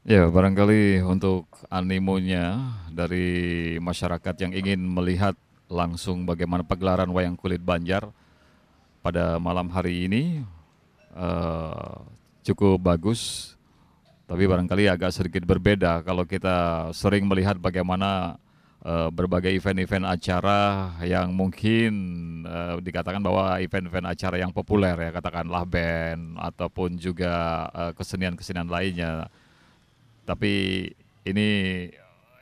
Ya, 0.00 0.24
barangkali 0.32 1.04
untuk 1.04 1.44
animonya 1.68 2.72
dari 2.88 3.76
masyarakat 3.84 4.32
yang 4.40 4.56
ingin 4.56 4.80
melihat 4.80 5.36
langsung 5.68 6.24
bagaimana 6.24 6.64
pegelaran 6.64 7.12
wayang 7.12 7.36
kulit 7.36 7.60
Banjar 7.60 8.08
pada 9.04 9.36
malam 9.36 9.68
hari 9.68 10.08
ini 10.08 10.40
eh, 11.12 11.96
cukup 12.48 12.80
bagus, 12.80 13.52
tapi 14.24 14.48
barangkali 14.48 14.88
agak 14.88 15.12
sedikit 15.12 15.44
berbeda 15.44 16.00
kalau 16.00 16.24
kita 16.24 16.88
sering 16.96 17.28
melihat 17.28 17.60
bagaimana 17.60 18.40
eh, 18.80 19.12
berbagai 19.12 19.52
event-event 19.52 20.08
acara 20.08 20.96
yang 21.04 21.28
mungkin 21.36 21.92
eh, 22.48 22.80
dikatakan 22.80 23.20
bahwa 23.20 23.60
event-event 23.60 24.16
acara 24.16 24.40
yang 24.40 24.48
populer 24.48 24.96
ya, 24.96 25.10
katakanlah 25.12 25.68
band 25.68 26.40
ataupun 26.40 26.96
juga 26.96 27.68
kesenian-kesenian 28.00 28.64
lainnya 28.64 29.28
tapi 30.30 30.86
ini 31.26 31.48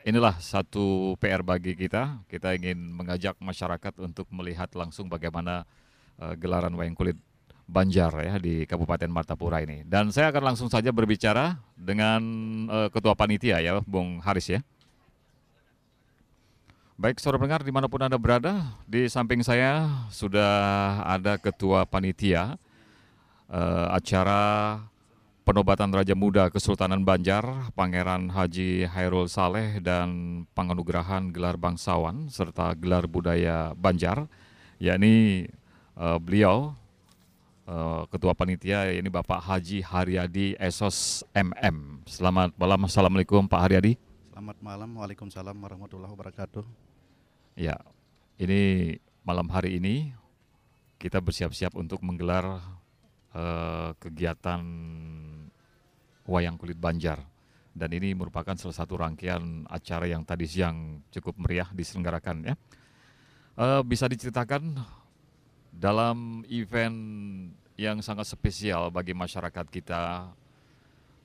inilah 0.05 0.37
satu 0.37 1.17
PR 1.17 1.41
bagi 1.41 1.73
kita. 1.73 2.21
Kita 2.29 2.53
ingin 2.53 2.77
mengajak 2.77 3.33
masyarakat 3.41 3.97
untuk 3.97 4.29
melihat 4.29 4.69
langsung 4.77 5.09
bagaimana 5.09 5.65
eh, 6.21 6.37
gelaran 6.37 6.77
wayang 6.77 6.93
kulit 6.93 7.17
Banjar 7.69 8.09
ya 8.25 8.41
di 8.41 8.65
Kabupaten 8.65 9.09
Martapura 9.13 9.61
ini. 9.61 9.85
Dan 9.85 10.09
saya 10.09 10.33
akan 10.33 10.53
langsung 10.53 10.69
saja 10.73 10.89
berbicara 10.89 11.57
dengan 11.77 12.21
eh, 12.69 12.89
Ketua 12.93 13.13
Panitia 13.17 13.61
ya, 13.61 13.81
Bung 13.85 14.21
Haris 14.21 14.53
ya. 14.53 14.61
Baik, 16.99 17.21
saudara 17.21 17.39
pendengar 17.39 17.63
di 17.63 17.71
mana 17.71 17.87
pun 17.87 18.03
Anda 18.03 18.19
berada, 18.19 18.75
di 18.83 19.07
samping 19.07 19.39
saya 19.39 19.87
sudah 20.11 20.51
ada 21.09 21.37
Ketua 21.37 21.85
Panitia 21.85 22.57
eh, 23.49 23.87
acara 23.93 24.41
penobatan 25.49 25.89
Raja 25.89 26.13
Muda 26.13 26.53
Kesultanan 26.53 27.01
Banjar, 27.01 27.73
Pangeran 27.73 28.29
Haji 28.29 28.85
Hairul 28.85 29.25
Saleh 29.25 29.81
dan 29.81 30.45
penganugerahan 30.53 31.33
gelar 31.33 31.57
bangsawan 31.57 32.29
serta 32.29 32.77
gelar 32.77 33.09
budaya 33.09 33.73
Banjar, 33.73 34.29
yakni 34.77 35.49
eh, 35.97 36.17
beliau 36.21 36.77
eh, 37.65 38.01
Ketua 38.13 38.37
Panitia 38.37 38.93
yakni 38.93 39.09
Bapak 39.09 39.41
Haji 39.41 39.81
Haryadi 39.81 40.53
Esos 40.61 41.25
MM. 41.33 42.05
Selamat 42.05 42.53
malam, 42.53 42.85
Assalamualaikum 42.85 43.49
Pak 43.49 43.61
Haryadi. 43.65 43.97
Selamat 44.29 44.57
malam, 44.61 45.01
Waalaikumsalam 45.01 45.57
warahmatullahi 45.57 46.13
wabarakatuh. 46.13 46.61
Ya, 47.57 47.81
ini 48.37 49.01
malam 49.25 49.49
hari 49.49 49.81
ini 49.81 50.13
kita 51.01 51.17
bersiap-siap 51.17 51.73
untuk 51.73 52.05
menggelar 52.05 52.61
eh, 53.33 53.97
kegiatan 53.97 54.61
wayang 56.29 56.55
kulit 56.61 56.77
Banjar 56.77 57.17
dan 57.73 57.89
ini 57.93 58.13
merupakan 58.13 58.53
salah 58.57 58.77
satu 58.77 58.99
rangkaian 58.99 59.65
acara 59.69 60.05
yang 60.05 60.21
tadi 60.21 60.45
siang 60.45 61.01
cukup 61.09 61.37
meriah 61.41 61.69
diselenggarakan 61.73 62.53
ya. 62.53 62.55
Eh, 63.59 63.81
bisa 63.83 64.05
diceritakan 64.05 64.77
dalam 65.73 66.43
event 66.51 66.97
yang 67.79 68.03
sangat 68.03 68.27
spesial 68.27 68.91
bagi 68.91 69.15
masyarakat 69.15 69.65
kita, 69.71 70.27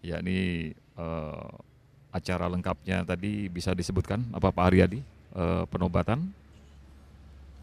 yakni 0.04 0.72
eh, 0.74 1.50
acara 2.14 2.46
lengkapnya 2.46 3.02
tadi 3.02 3.50
bisa 3.50 3.74
disebutkan 3.74 4.22
apa 4.30 4.54
Pak 4.54 4.64
Haryadi 4.70 5.02
eh, 5.34 5.64
penobatan? 5.66 6.30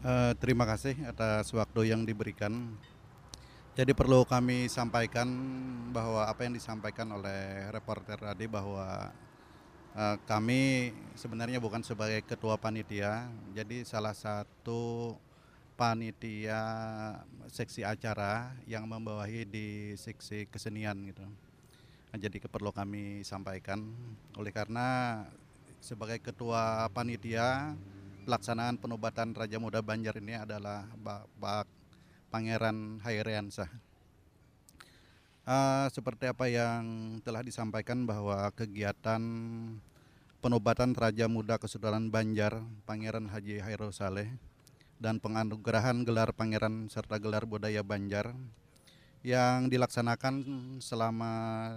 Eh, 0.02 0.32
terima 0.42 0.66
kasih 0.66 0.98
atas 1.08 1.48
waktu 1.54 1.94
yang 1.94 2.04
diberikan. 2.04 2.76
Jadi 3.72 3.96
perlu 3.96 4.28
kami 4.28 4.68
sampaikan 4.68 5.24
bahwa 5.96 6.28
apa 6.28 6.44
yang 6.44 6.52
disampaikan 6.52 7.08
oleh 7.08 7.72
reporter 7.72 8.20
tadi 8.20 8.44
bahwa 8.44 9.08
eh, 9.96 10.16
kami 10.28 10.92
sebenarnya 11.16 11.56
bukan 11.56 11.80
sebagai 11.80 12.20
ketua 12.20 12.60
panitia, 12.60 13.32
jadi 13.56 13.80
salah 13.88 14.12
satu 14.12 15.16
panitia 15.80 16.60
seksi 17.48 17.80
acara 17.80 18.52
yang 18.68 18.84
membawahi 18.84 19.48
di 19.48 19.96
seksi 19.96 20.52
kesenian 20.52 21.08
gitu. 21.08 21.24
Nah, 22.12 22.18
jadi 22.20 22.44
perlu 22.44 22.76
kami 22.76 23.24
sampaikan 23.24 23.88
oleh 24.36 24.52
karena 24.52 25.24
sebagai 25.80 26.20
ketua 26.20 26.92
panitia 26.92 27.72
pelaksanaan 28.28 28.76
penobatan 28.76 29.32
Raja 29.32 29.56
Muda 29.56 29.80
Banjar 29.80 30.20
ini 30.20 30.36
adalah 30.36 30.84
Bapak 31.00 31.81
Pangeran 32.32 33.04
Hairiansah. 33.04 33.68
Eh, 35.44 35.86
seperti 35.92 36.32
apa 36.32 36.48
yang 36.48 37.18
telah 37.20 37.44
disampaikan 37.44 38.08
bahwa 38.08 38.48
kegiatan 38.56 39.20
penobatan 40.40 40.96
Raja 40.96 41.28
Muda 41.28 41.60
Kesultanan 41.60 42.08
Banjar 42.08 42.64
Pangeran 42.88 43.28
Haji 43.28 43.60
Hairul 43.60 43.92
Saleh 43.92 44.32
dan 44.96 45.20
penganugerahan 45.20 46.08
gelar 46.08 46.32
pangeran 46.32 46.88
serta 46.88 47.20
gelar 47.20 47.44
budaya 47.44 47.84
Banjar 47.84 48.32
yang 49.20 49.68
dilaksanakan 49.68 50.42
selama 50.80 51.32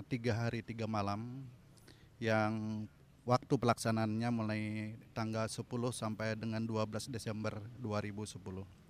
tiga 0.07 0.45
hari 0.45 0.63
tiga 0.63 0.87
malam 0.87 1.43
yang 2.21 2.85
waktu 3.25 3.53
pelaksanaannya 3.57 4.29
mulai 4.29 4.61
tanggal 5.17 5.49
10 5.49 5.65
sampai 5.89 6.37
dengan 6.37 6.61
12 6.61 7.09
Desember 7.09 7.57
2010. 7.81 8.84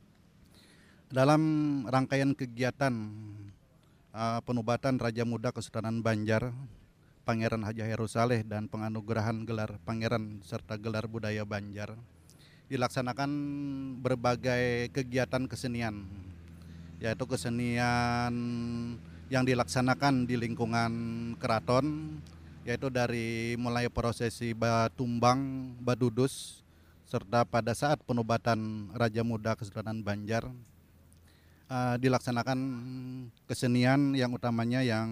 Dalam 1.15 1.43
rangkaian 1.87 2.35
kegiatan 2.35 2.91
uh, 4.11 4.43
penobatan 4.43 4.99
Raja 4.99 5.23
Muda 5.23 5.55
Kesultanan 5.55 6.03
Banjar, 6.03 6.51
Pangeran 7.23 7.63
Haji 7.63 7.87
Hairul 7.87 8.11
Saleh 8.11 8.43
dan 8.43 8.67
penganugerahan 8.67 9.47
gelar 9.47 9.79
pangeran 9.87 10.43
serta 10.43 10.75
gelar 10.75 11.07
budaya 11.07 11.47
Banjar 11.47 11.95
dilaksanakan 12.67 13.31
berbagai 14.03 14.91
kegiatan 14.91 15.47
kesenian 15.47 16.03
yaitu 16.99 17.23
kesenian 17.23 18.35
yang 19.31 19.47
dilaksanakan 19.47 20.27
di 20.27 20.35
lingkungan 20.35 20.91
keraton 21.39 22.19
yaitu 22.67 22.91
dari 22.91 23.55
mulai 23.55 23.87
prosesi 23.87 24.51
batumbang, 24.51 25.71
badudus, 25.79 26.59
serta 27.07 27.47
pada 27.47 27.71
saat 27.71 28.03
penobatan 28.03 28.91
Raja 28.91 29.23
Muda 29.23 29.55
Kesultanan 29.55 30.03
Banjar 30.03 30.51
uh, 31.69 31.95
dilaksanakan 31.97 32.59
kesenian 33.49 34.13
yang 34.13 34.33
utamanya 34.33 34.81
yang 34.81 35.09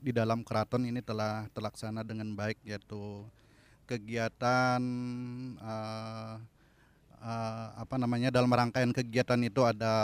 di 0.00 0.12
dalam 0.12 0.44
keraton 0.44 0.88
ini 0.88 1.00
telah 1.04 1.48
terlaksana 1.52 2.04
dengan 2.04 2.32
baik 2.32 2.60
yaitu 2.64 3.24
kegiatan 3.84 4.80
uh, 5.60 6.40
uh, 7.20 7.66
apa 7.76 7.94
namanya 8.00 8.32
dalam 8.32 8.52
rangkaian 8.52 8.92
kegiatan 8.92 9.40
itu 9.44 9.60
ada 9.64 9.94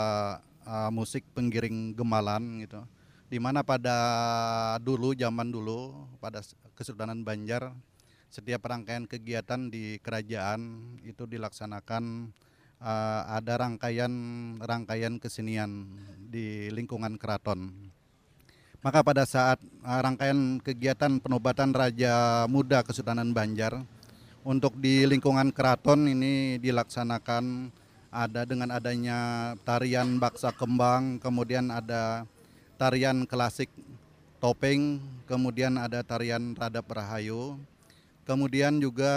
uh, 0.65 0.89
musik 0.93 1.25
penggiring 1.33 1.93
gemalan 1.97 2.61
gitu. 2.65 2.81
Di 3.31 3.39
mana 3.39 3.63
pada 3.63 3.95
dulu 4.83 5.15
zaman 5.15 5.47
dulu 5.55 5.95
pada 6.19 6.43
Kesultanan 6.75 7.23
Banjar 7.23 7.71
setiap 8.27 8.67
rangkaian 8.67 9.07
kegiatan 9.07 9.71
di 9.71 9.99
kerajaan 10.03 10.59
itu 11.07 11.23
dilaksanakan 11.23 12.31
uh, 12.81 13.21
ada 13.29 13.61
rangkaian 13.61 14.11
rangkaian 14.59 15.21
kesenian 15.21 15.87
di 16.17 16.67
lingkungan 16.73 17.15
keraton. 17.15 17.71
Maka 18.81 19.05
pada 19.05 19.23
saat 19.29 19.61
uh, 19.85 19.99
rangkaian 20.01 20.57
kegiatan 20.57 21.21
penobatan 21.21 21.71
Raja 21.71 22.43
Muda 22.49 22.81
Kesultanan 22.81 23.29
Banjar 23.31 23.85
untuk 24.41 24.73
di 24.81 25.05
lingkungan 25.05 25.53
keraton 25.53 26.09
ini 26.09 26.57
dilaksanakan 26.57 27.69
ada 28.11 28.43
dengan 28.43 28.73
adanya 28.75 29.53
tarian 29.63 30.19
baksa 30.19 30.51
kembang, 30.51 31.21
kemudian 31.21 31.71
ada 31.71 32.27
tarian 32.75 33.23
klasik 33.23 33.71
topeng, 34.41 34.99
kemudian 35.29 35.79
ada 35.79 36.03
tarian 36.03 36.57
radap 36.57 36.91
rahayu. 36.91 37.55
Kemudian 38.31 38.79
juga 38.79 39.11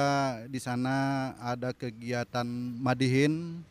di 0.51 0.59
sana 0.59 1.31
ada 1.39 1.71
kegiatan 1.71 2.43
madihin, 2.83 3.63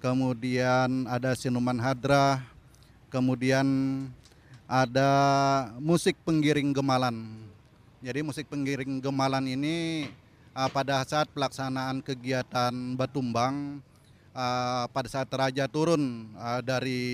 kemudian 0.00 1.04
ada 1.04 1.36
sinuman 1.36 1.76
hadrah, 1.76 2.40
kemudian 3.12 3.68
ada 4.64 5.12
musik 5.76 6.16
penggiring 6.24 6.72
gemalan. 6.72 7.36
Jadi 8.00 8.24
musik 8.24 8.48
penggiring 8.48 8.96
gemalan 9.04 9.44
ini 9.44 10.08
uh, 10.56 10.72
pada 10.72 11.04
saat 11.04 11.28
pelaksanaan 11.36 12.00
kegiatan 12.00 12.72
batumbang 12.96 13.84
uh, 14.32 14.88
pada 14.88 15.08
saat 15.12 15.28
raja 15.36 15.68
turun 15.68 16.32
uh, 16.32 16.64
dari 16.64 17.04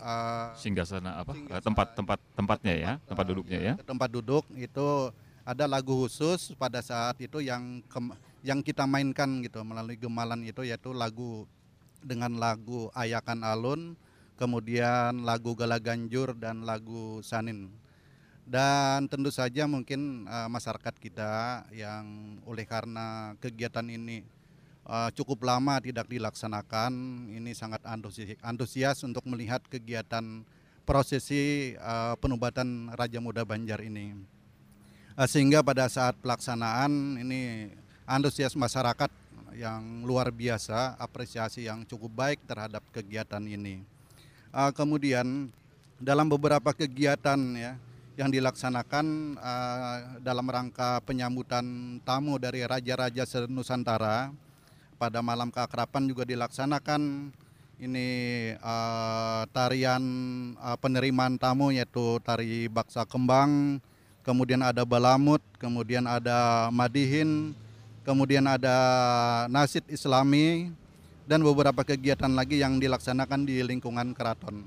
uh, 0.00 0.56
Singgasana 0.56 1.20
apa? 1.20 1.36
Singgasana. 1.36 1.60
Tempat 1.60 1.86
tempat 1.92 2.18
tempatnya 2.32 2.72
ya, 2.72 2.92
tempat, 3.04 3.04
tempat 3.04 3.24
duduknya 3.28 3.58
ya. 3.60 3.74
ke 3.76 3.84
tempat 3.84 4.08
duduk 4.08 4.48
itu 4.56 5.12
ada 5.42 5.66
lagu 5.66 6.06
khusus 6.06 6.54
pada 6.54 6.78
saat 6.78 7.18
itu 7.18 7.42
yang 7.42 7.82
yang 8.42 8.62
kita 8.62 8.86
mainkan 8.86 9.42
gitu 9.42 9.62
melalui 9.66 9.98
gemalan 9.98 10.42
itu 10.46 10.62
yaitu 10.62 10.94
lagu 10.94 11.46
dengan 12.02 12.34
lagu 12.34 12.90
Ayakan 12.98 13.46
Alun, 13.46 13.94
kemudian 14.34 15.22
lagu 15.22 15.54
Galaganjur 15.54 16.34
dan 16.34 16.66
lagu 16.66 17.22
Sanin. 17.22 17.70
dan 18.42 19.06
tentu 19.06 19.30
saja 19.30 19.70
mungkin 19.70 20.26
uh, 20.26 20.50
masyarakat 20.50 20.98
kita 20.98 21.62
yang 21.70 22.36
oleh 22.42 22.66
karena 22.66 23.38
kegiatan 23.38 23.86
ini 23.86 24.26
uh, 24.82 25.14
cukup 25.14 25.46
lama 25.46 25.78
tidak 25.78 26.10
dilaksanakan 26.10 26.90
ini 27.30 27.54
sangat 27.54 27.86
antusias, 27.86 28.34
antusias 28.42 28.98
untuk 29.06 29.22
melihat 29.30 29.62
kegiatan 29.70 30.42
prosesi 30.82 31.72
uh, 31.78 32.18
penobatan 32.18 32.90
Raja 32.98 33.22
Muda 33.22 33.46
Banjar 33.46 33.78
ini 33.78 34.18
sehingga 35.28 35.60
pada 35.60 35.88
saat 35.92 36.16
pelaksanaan 36.20 37.20
ini 37.20 37.72
antusias 38.08 38.56
masyarakat 38.56 39.10
yang 39.56 40.04
luar 40.08 40.32
biasa 40.32 40.96
apresiasi 40.96 41.68
yang 41.68 41.84
cukup 41.84 42.12
baik 42.12 42.40
terhadap 42.48 42.80
kegiatan 42.90 43.42
ini. 43.44 43.84
Uh, 44.52 44.72
kemudian 44.72 45.48
dalam 46.00 46.28
beberapa 46.28 46.72
kegiatan 46.72 47.38
ya 47.56 47.72
yang 48.20 48.28
dilaksanakan 48.28 49.36
uh, 49.40 49.96
dalam 50.20 50.44
rangka 50.44 51.00
penyambutan 51.08 51.96
tamu 52.04 52.36
dari 52.36 52.60
raja-raja 52.64 53.24
Nusantara 53.48 54.28
pada 55.00 55.24
malam 55.24 55.48
keakraban 55.48 56.04
juga 56.04 56.28
dilaksanakan 56.28 57.32
ini 57.80 58.08
uh, 58.60 59.42
tarian 59.50 60.04
uh, 60.60 60.76
penerimaan 60.76 61.40
tamu 61.40 61.72
yaitu 61.72 62.20
tari 62.22 62.68
baksa 62.68 63.02
kembang, 63.08 63.80
kemudian 64.22 64.62
ada 64.62 64.86
balamut, 64.86 65.42
kemudian 65.58 66.06
ada 66.06 66.70
madihin, 66.70 67.54
kemudian 68.06 68.46
ada 68.46 68.76
nasid 69.50 69.86
islami 69.90 70.70
dan 71.26 71.42
beberapa 71.42 71.86
kegiatan 71.86 72.30
lagi 72.30 72.58
yang 72.62 72.82
dilaksanakan 72.82 73.46
di 73.46 73.62
lingkungan 73.62 74.14
keraton. 74.14 74.66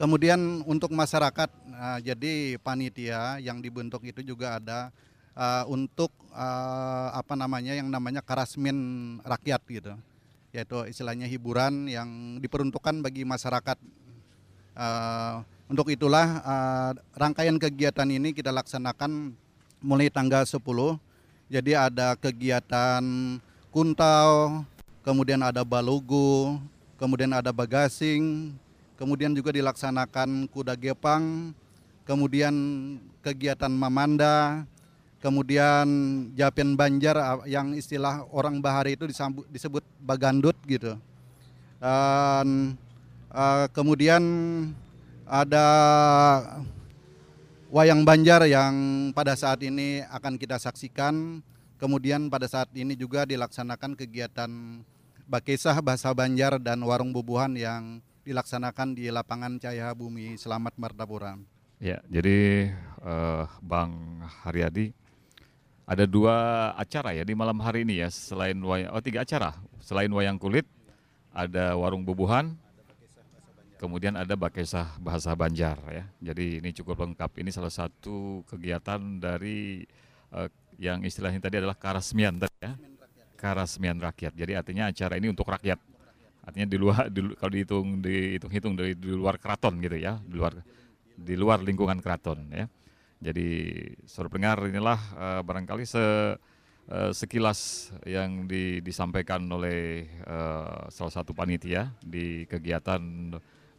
Kemudian 0.00 0.64
untuk 0.64 0.90
masyarakat, 0.90 1.50
uh, 1.76 1.98
jadi 2.00 2.56
panitia 2.64 3.36
yang 3.38 3.60
dibentuk 3.60 4.02
itu 4.02 4.24
juga 4.24 4.56
ada 4.56 4.88
uh, 5.36 5.64
untuk 5.68 6.10
uh, 6.32 7.12
apa 7.12 7.36
namanya 7.36 7.76
yang 7.76 7.92
namanya 7.92 8.24
karasmin 8.24 9.20
rakyat 9.22 9.62
gitu, 9.68 9.92
yaitu 10.50 10.78
istilahnya 10.88 11.28
hiburan 11.28 11.86
yang 11.86 12.40
diperuntukkan 12.40 13.04
bagi 13.04 13.22
masyarakat. 13.22 13.78
Untuk 15.72 15.88
itulah 15.88 16.44
uh, 16.44 16.92
rangkaian 17.16 17.56
kegiatan 17.56 18.04
ini 18.04 18.36
kita 18.36 18.52
laksanakan 18.52 19.32
mulai 19.80 20.12
tanggal 20.12 20.44
10. 20.44 20.60
Jadi 21.48 21.72
ada 21.72 22.12
kegiatan 22.12 23.00
kuntau, 23.72 24.60
kemudian 25.00 25.40
ada 25.40 25.64
balugu, 25.64 26.60
kemudian 27.00 27.32
ada 27.32 27.56
bagasing, 27.56 28.52
kemudian 29.00 29.32
juga 29.32 29.48
dilaksanakan 29.48 30.44
kuda 30.52 30.76
gepang, 30.76 31.56
kemudian 32.04 32.52
kegiatan 33.24 33.72
mamanda, 33.72 34.68
kemudian 35.24 35.88
japian 36.36 36.76
banjar 36.76 37.16
yang 37.48 37.72
istilah 37.72 38.28
orang 38.28 38.60
bahari 38.60 38.92
itu 38.92 39.08
disambut, 39.08 39.48
disebut 39.48 39.80
bagandut 40.04 40.56
gitu. 40.68 41.00
Dan 41.80 42.76
uh, 43.32 43.66
kemudian 43.72 44.20
ada 45.32 45.66
wayang 47.72 48.04
banjar 48.04 48.44
yang 48.44 49.08
pada 49.16 49.32
saat 49.32 49.64
ini 49.64 50.04
akan 50.12 50.36
kita 50.36 50.60
saksikan. 50.60 51.40
Kemudian 51.80 52.28
pada 52.28 52.46
saat 52.46 52.68
ini 52.76 52.94
juga 52.94 53.24
dilaksanakan 53.24 53.96
kegiatan 53.98 54.46
Bakesah 55.26 55.80
Bahasa 55.82 56.12
Banjar 56.14 56.60
dan 56.60 56.78
Warung 56.84 57.10
Bubuhan 57.10 57.56
yang 57.56 57.98
dilaksanakan 58.22 58.94
di 58.94 59.10
lapangan 59.10 59.58
Cahaya 59.58 59.90
Bumi 59.96 60.38
Selamat 60.38 60.76
Martapura. 60.78 61.34
Ya, 61.82 61.98
jadi 62.06 62.70
uh, 63.02 63.50
Bang 63.58 64.22
Haryadi 64.46 64.94
ada 65.82 66.06
dua 66.06 66.70
acara 66.78 67.10
ya 67.10 67.26
di 67.26 67.34
malam 67.34 67.58
hari 67.58 67.82
ini 67.82 68.06
ya 68.06 68.08
selain 68.14 68.54
wayang 68.62 68.94
oh 68.94 69.02
tiga 69.02 69.26
acara 69.26 69.58
selain 69.82 70.06
wayang 70.14 70.38
kulit 70.38 70.62
ada 71.34 71.74
warung 71.74 72.06
bubuhan 72.06 72.54
kemudian 73.82 74.14
ada 74.14 74.38
bakesah 74.38 74.94
bahasa 75.02 75.34
Banjar 75.34 75.74
ya. 75.90 76.06
Jadi 76.30 76.62
ini 76.62 76.70
cukup 76.70 77.02
lengkap. 77.02 77.42
Ini 77.42 77.50
salah 77.50 77.74
satu 77.74 78.46
kegiatan 78.46 79.18
dari 79.18 79.82
uh, 80.30 80.46
yang 80.78 81.02
istilahnya 81.02 81.42
tadi 81.42 81.58
adalah 81.58 81.74
karasmian 81.74 82.38
ya. 82.62 82.78
Karasmian 83.34 83.98
rakyat. 83.98 84.38
Jadi 84.38 84.54
artinya 84.54 84.86
acara 84.86 85.18
ini 85.18 85.34
untuk 85.34 85.50
rakyat. 85.50 85.82
Artinya 86.46 86.66
di 86.70 86.78
luar 86.78 87.10
di, 87.10 87.20
kalau 87.34 87.50
dihitung 87.50 87.98
dihitung-hitung 87.98 88.74
dari 88.78 88.94
di 88.94 89.10
luar 89.10 89.42
keraton 89.42 89.82
gitu 89.82 89.98
ya, 89.98 90.22
di 90.22 90.34
luar 90.38 90.62
di 91.18 91.34
luar 91.34 91.58
lingkungan 91.58 91.98
keraton 91.98 92.38
ya. 92.54 92.70
Jadi 93.18 93.50
saudara 94.06 94.30
pendengar 94.30 94.58
inilah 94.66 95.00
uh, 95.18 95.40
barangkali 95.42 95.82
se 95.86 95.98
uh, 95.98 97.10
sekilas 97.10 97.90
yang 98.06 98.46
di, 98.46 98.78
disampaikan 98.78 99.42
oleh 99.50 100.06
uh, 100.26 100.86
salah 100.90 101.14
satu 101.14 101.34
panitia 101.34 101.90
di 102.02 102.46
kegiatan 102.46 103.02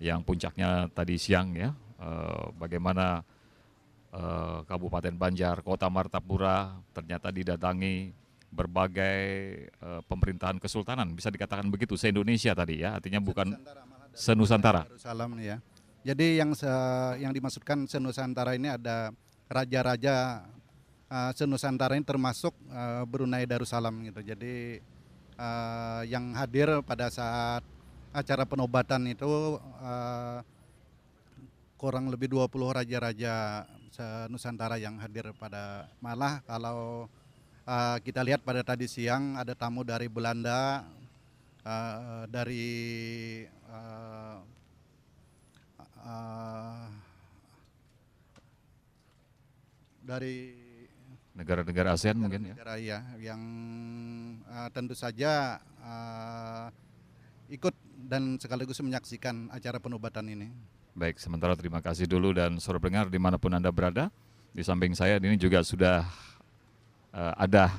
yang 0.03 0.19
puncaknya 0.27 0.91
tadi 0.91 1.15
siang 1.15 1.55
ya. 1.55 1.71
Uh, 2.03 2.51
bagaimana 2.59 3.23
uh, 4.11 4.67
Kabupaten 4.67 5.15
Banjar, 5.15 5.63
Kota 5.63 5.87
Martapura 5.87 6.75
ternyata 6.91 7.31
didatangi 7.31 8.11
berbagai 8.53 9.17
uh, 9.81 10.03
pemerintahan 10.05 10.59
kesultanan 10.61 11.09
bisa 11.15 11.33
dikatakan 11.33 11.65
begitu 11.73 11.97
se 11.97 12.13
Indonesia 12.13 12.53
tadi 12.53 12.85
ya 12.85 12.99
artinya 12.99 13.23
bukan 13.23 13.55
senusantara. 14.13 14.85
Salam 14.99 15.33
ya. 15.41 15.57
Jadi 16.03 16.37
yang 16.37 16.51
se, 16.53 16.69
yang 17.17 17.31
dimaksudkan 17.31 17.87
senusantara 17.87 18.59
ini 18.59 18.67
ada 18.69 19.15
raja-raja 19.47 20.45
uh, 21.07 21.31
senusantara 21.33 21.95
ini 21.95 22.05
termasuk 22.05 22.51
uh, 22.69 23.07
Brunei 23.07 23.47
Darussalam 23.47 24.03
gitu. 24.05 24.21
Jadi 24.21 24.83
uh, 25.39 26.03
yang 26.05 26.35
hadir 26.35 26.83
pada 26.83 27.07
saat 27.07 27.63
acara 28.13 28.45
penobatan 28.45 29.09
itu 29.09 29.57
uh, 29.57 30.39
kurang 31.81 32.07
lebih 32.13 32.29
20 32.29 32.47
raja-raja 32.77 33.65
senusantara 33.89 34.77
yang 34.77 35.01
hadir 35.01 35.33
pada 35.35 35.89
malah 35.97 36.39
kalau 36.45 37.09
uh, 37.65 37.97
kita 38.05 38.21
lihat 38.21 38.45
pada 38.45 38.61
tadi 38.61 38.85
siang 38.85 39.35
ada 39.35 39.57
tamu 39.57 39.81
dari 39.81 40.07
Belanda, 40.07 40.85
uh, 41.65 42.23
dari 42.29 42.69
uh, 43.67 44.37
uh, 46.05 46.87
dari 50.03 50.35
negara-negara 51.33 51.97
ASEAN 51.97 52.13
negara, 52.13 52.23
mungkin 52.23 52.41
ya. 52.45 52.53
Negara 52.53 52.75
ya 52.77 52.99
yang 53.17 53.41
uh, 54.45 54.69
tentu 54.69 54.93
saja 54.93 55.57
uh, 55.81 56.69
ikut 57.53 57.75
dan 58.09 58.41
sekaligus 58.41 58.81
menyaksikan 58.81 59.53
acara 59.53 59.77
penobatan 59.77 60.25
ini. 60.25 60.49
Baik, 60.97 61.21
sementara 61.21 61.53
terima 61.53 61.81
kasih 61.81 62.09
dulu 62.09 62.33
dan 62.33 62.57
suara 62.57 62.81
pendengar 62.81 63.09
di 63.13 63.21
mana 63.21 63.37
pun 63.37 63.53
Anda 63.53 63.69
berada. 63.69 64.09
Di 64.53 64.61
samping 64.61 64.93
saya 64.93 65.17
ini 65.17 65.37
juga 65.37 65.65
sudah 65.65 66.05
uh, 67.13 67.33
ada 67.37 67.73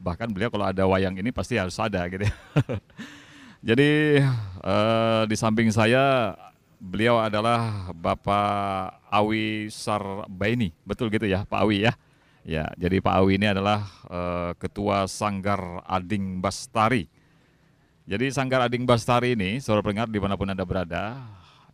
bahkan 0.00 0.28
beliau 0.28 0.48
kalau 0.52 0.68
ada 0.68 0.84
wayang 0.84 1.16
ini 1.16 1.32
pasti 1.32 1.60
harus 1.60 1.76
ada 1.76 2.04
gitu 2.08 2.24
ya. 2.24 2.34
Jadi 3.72 4.20
uh, 4.64 5.24
di 5.28 5.36
samping 5.36 5.68
saya 5.68 6.36
beliau 6.80 7.20
adalah 7.20 7.92
Bapak 7.92 9.04
Awi 9.12 9.68
Sarbaini, 9.68 10.72
betul 10.84 11.12
gitu 11.12 11.28
ya 11.28 11.44
Pak 11.44 11.60
Awi 11.68 11.84
ya. 11.88 11.92
Ya, 12.40 12.72
jadi 12.80 13.04
Pak 13.04 13.20
Awi 13.20 13.36
ini 13.36 13.52
adalah 13.52 13.84
uh, 14.08 14.56
Ketua 14.56 15.04
Sanggar 15.04 15.84
Ading 15.84 16.40
Bastari. 16.40 17.04
Jadi 18.10 18.26
Sanggar 18.34 18.66
Ading 18.66 18.90
Bastari 18.90 19.38
ini, 19.38 19.62
saudara 19.62 19.86
pendengar 19.86 20.10
di 20.10 20.18
mana 20.18 20.34
pun 20.34 20.50
anda 20.50 20.66
berada, 20.66 21.14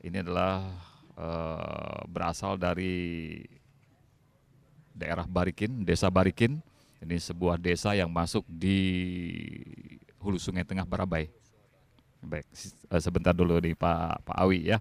ini 0.04 0.20
adalah 0.20 0.68
uh, 1.16 2.04
berasal 2.12 2.60
dari 2.60 3.40
daerah 4.92 5.24
Barikin, 5.24 5.80
desa 5.80 6.12
Barikin, 6.12 6.60
ini 7.00 7.16
sebuah 7.16 7.56
desa 7.56 7.96
yang 7.96 8.12
masuk 8.12 8.44
di 8.44 8.76
hulu 10.20 10.36
sungai 10.36 10.60
tengah 10.68 10.84
Barabai. 10.84 11.32
Baik, 12.20 12.44
eh, 12.52 13.00
sebentar 13.00 13.32
dulu 13.32 13.56
nih 13.56 13.72
Pak 13.72 14.28
Pak 14.28 14.36
Awi 14.36 14.76
ya. 14.76 14.78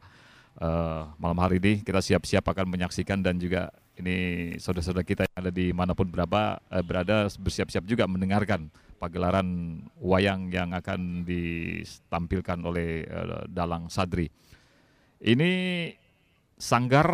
Uh, 0.59 1.07
malam 1.15 1.39
hari 1.39 1.63
ini 1.63 1.79
kita 1.87 2.03
siap-siap 2.03 2.51
akan 2.51 2.67
menyaksikan 2.67 3.23
dan 3.23 3.39
juga 3.39 3.71
ini 3.95 4.51
saudara-saudara 4.59 5.07
kita 5.07 5.23
yang 5.23 5.47
ada 5.47 5.51
di 5.55 5.71
mana 5.71 5.95
pun 5.95 6.03
berapa 6.03 6.59
berada 6.83 7.31
bersiap-siap 7.39 7.87
juga 7.87 8.03
mendengarkan 8.11 8.67
pagelaran 8.95 9.79
wayang 9.99 10.49
yang 10.49 10.71
akan 10.71 11.27
ditampilkan 11.27 12.59
oleh 12.63 13.03
uh, 13.05 13.45
Dalang 13.47 13.91
Sadri. 13.91 14.31
Ini 15.21 15.51
sanggar 16.55 17.07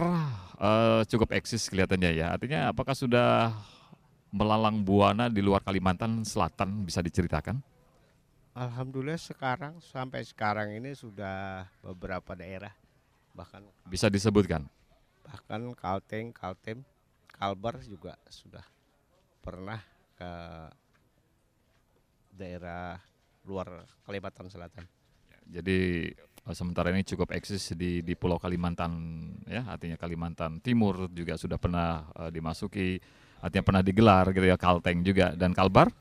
uh, 0.61 1.01
cukup 1.05 1.33
eksis 1.33 1.69
kelihatannya 1.69 2.11
ya. 2.13 2.33
Artinya 2.33 2.69
apakah 2.69 2.93
sudah 2.93 3.53
melalang 4.31 4.81
buana 4.85 5.27
di 5.27 5.43
luar 5.43 5.61
Kalimantan 5.65 6.23
Selatan 6.23 6.87
bisa 6.87 7.03
diceritakan? 7.03 7.59
Alhamdulillah 8.51 9.19
sekarang 9.19 9.79
sampai 9.79 10.27
sekarang 10.27 10.75
ini 10.75 10.91
sudah 10.91 11.63
beberapa 11.79 12.35
daerah 12.35 12.71
bahkan 13.31 13.63
bisa 13.87 14.11
disebutkan. 14.11 14.67
bahkan 15.23 15.71
Kalteng, 15.71 16.35
Kaltem, 16.35 16.83
Kalbar 17.31 17.79
juga 17.79 18.19
sudah 18.27 18.67
pernah 19.39 19.79
ke 20.19 20.31
daerah 22.31 22.97
luar 23.45 23.85
Kalimantan 24.07 24.47
Selatan. 24.47 24.85
Jadi 25.51 26.09
eh, 26.15 26.55
sementara 26.55 26.89
ini 26.95 27.03
cukup 27.03 27.35
eksis 27.35 27.75
di 27.75 28.01
di 28.01 28.13
Pulau 28.15 28.39
Kalimantan 28.39 28.91
ya, 29.45 29.67
artinya 29.67 29.99
Kalimantan 29.99 30.63
Timur 30.63 31.11
juga 31.11 31.35
sudah 31.35 31.59
pernah 31.59 32.07
eh, 32.15 32.31
dimasuki, 32.31 32.97
artinya 33.43 33.65
pernah 33.65 33.83
digelar 33.83 34.25
gitu 34.31 34.45
ya 34.47 34.57
Kalteng 34.57 35.03
juga 35.03 35.33
dan 35.35 35.51
Kalbar. 35.51 35.91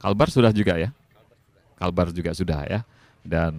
Kalbar 0.00 0.28
sudah 0.32 0.50
juga 0.50 0.80
ya. 0.80 0.90
Kalbar 1.78 2.10
juga 2.10 2.34
sudah 2.34 2.66
ya. 2.66 2.80
Dan 3.22 3.54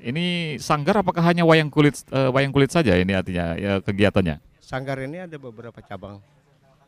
ini 0.00 0.56
sanggar 0.60 1.00
apakah 1.00 1.24
hanya 1.24 1.44
wayang 1.44 1.68
kulit 1.68 2.00
eh, 2.12 2.30
wayang 2.32 2.52
kulit 2.52 2.72
saja 2.72 2.96
ini 2.96 3.12
artinya 3.12 3.56
ya 3.56 3.80
kegiatannya? 3.80 4.40
Sanggar 4.60 4.96
ini 5.04 5.20
ada 5.20 5.36
beberapa 5.36 5.76
cabang 5.84 6.24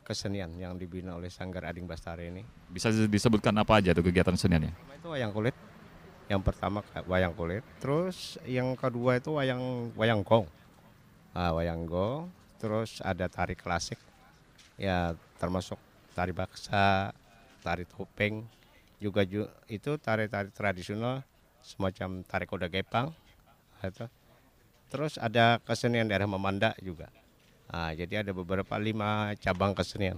kesenian 0.07 0.55
yang 0.55 0.79
dibina 0.79 1.19
oleh 1.19 1.27
Sanggar 1.27 1.67
Ading 1.67 1.83
Bastari 1.83 2.31
ini. 2.31 2.47
Bisa 2.71 2.87
disebutkan 2.87 3.51
apa 3.59 3.83
aja 3.83 3.91
tuh 3.91 4.07
kegiatan 4.07 4.39
seniannya? 4.39 4.71
Itu 4.95 5.11
wayang 5.11 5.35
kulit. 5.35 5.51
Yang 6.31 6.41
pertama 6.47 6.79
ka- 6.83 7.03
wayang 7.07 7.35
kulit, 7.35 7.63
terus 7.83 8.39
yang 8.47 8.75
kedua 8.75 9.19
itu 9.19 9.35
wayang 9.35 9.91
wayang 9.99 10.23
gong. 10.23 10.47
Ah, 11.35 11.51
wayang 11.55 11.83
gong, 11.87 12.31
terus 12.59 12.99
ada 13.03 13.27
tari 13.27 13.55
klasik. 13.55 13.99
Ya, 14.79 15.15
termasuk 15.39 15.79
tari 16.11 16.31
baksa, 16.35 17.15
tari 17.63 17.87
topeng, 17.87 18.43
juga 18.99 19.23
ju- 19.23 19.47
itu 19.71 19.95
tari-tari 19.95 20.51
tradisional 20.51 21.23
semacam 21.63 22.23
tari 22.27 22.43
kuda 22.47 22.67
gepang. 22.67 23.15
Itu. 23.79 24.11
Terus 24.91 25.15
ada 25.19 25.63
kesenian 25.63 26.11
daerah 26.11 26.27
Memanda 26.27 26.75
juga. 26.83 27.07
Ah, 27.67 27.91
jadi 27.91 28.23
ada 28.23 28.31
beberapa 28.31 28.75
lima 28.79 29.35
cabang 29.43 29.75
kesenian. 29.75 30.17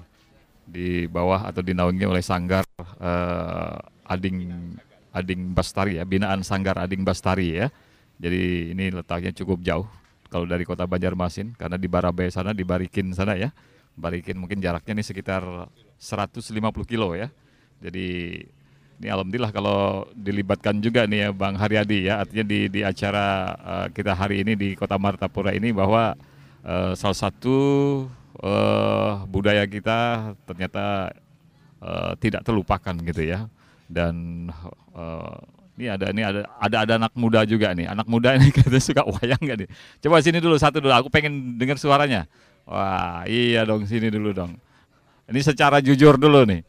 di 0.69 1.09
bawah 1.09 1.49
atau 1.49 1.65
dinaungi 1.65 2.05
oleh 2.05 2.21
Sanggar 2.21 2.61
eh, 3.01 3.77
Ading 4.05 4.37
Ading 5.09 5.41
Bastari 5.57 5.97
ya, 5.97 6.05
binaan 6.05 6.45
Sanggar 6.45 6.77
Ading 6.77 7.01
Bastari 7.01 7.57
ya. 7.57 7.73
Jadi 8.21 8.73
ini 8.77 8.93
letaknya 8.93 9.33
cukup 9.33 9.65
jauh 9.65 9.89
kalau 10.29 10.45
dari 10.45 10.61
kota 10.69 10.85
Banjarmasin 10.85 11.57
karena 11.57 11.73
di 11.79 11.89
Barabai 11.89 12.29
sana 12.29 12.53
di 12.53 12.61
Barikin 12.61 13.09
sana 13.17 13.33
ya. 13.33 13.49
Barikin 13.97 14.37
mungkin 14.37 14.61
jaraknya 14.61 15.01
nih 15.01 15.07
sekitar 15.09 15.41
150 15.97 16.53
kilo 16.85 17.17
ya. 17.17 17.33
Jadi 17.81 18.37
ini 19.01 19.07
alhamdulillah 19.09 19.49
kalau 19.49 20.05
dilibatkan 20.13 20.77
juga 20.85 21.09
nih 21.09 21.25
ya 21.25 21.29
Bang 21.33 21.57
Haryadi 21.57 22.13
ya, 22.13 22.21
artinya 22.21 22.45
di 22.45 22.69
di 22.69 22.81
acara 22.85 23.25
eh, 23.57 23.87
kita 23.89 24.13
hari 24.13 24.45
ini 24.45 24.53
di 24.53 24.77
Kota 24.77 25.01
Martapura 25.01 25.49
ini 25.55 25.73
bahwa 25.73 26.13
eh, 26.65 26.93
salah 26.95 27.17
satu 27.17 27.57
eh, 28.39 29.11
budaya 29.27 29.63
kita 29.67 30.31
ternyata 30.47 31.13
eh, 31.83 32.11
tidak 32.19 32.41
terlupakan 32.43 32.95
gitu 33.05 33.21
ya. 33.23 33.47
Dan 33.89 34.47
eh, 34.95 35.37
ini 35.79 35.87
ada 35.87 36.05
ini 36.11 36.21
ada 36.27 36.41
ada 36.59 36.77
ada 36.83 36.93
anak 36.99 37.13
muda 37.15 37.47
juga 37.47 37.71
nih. 37.71 37.87
Anak 37.87 38.07
muda 38.11 38.35
ini 38.35 38.51
katanya 38.55 38.83
suka 38.83 39.03
wayang 39.07 39.39
nggak 39.39 39.57
nih? 39.63 39.69
Coba 40.03 40.19
sini 40.19 40.43
dulu 40.43 40.55
satu 40.59 40.83
dulu. 40.83 40.91
Aku 40.91 41.07
pengen 41.07 41.55
dengar 41.55 41.79
suaranya. 41.79 42.27
Wah, 42.67 43.23
iya 43.25 43.63
dong 43.65 43.87
sini 43.87 44.11
dulu 44.11 44.35
dong. 44.35 44.53
Ini 45.29 45.39
secara 45.41 45.79
jujur 45.79 46.19
dulu 46.19 46.43
nih. 46.45 46.61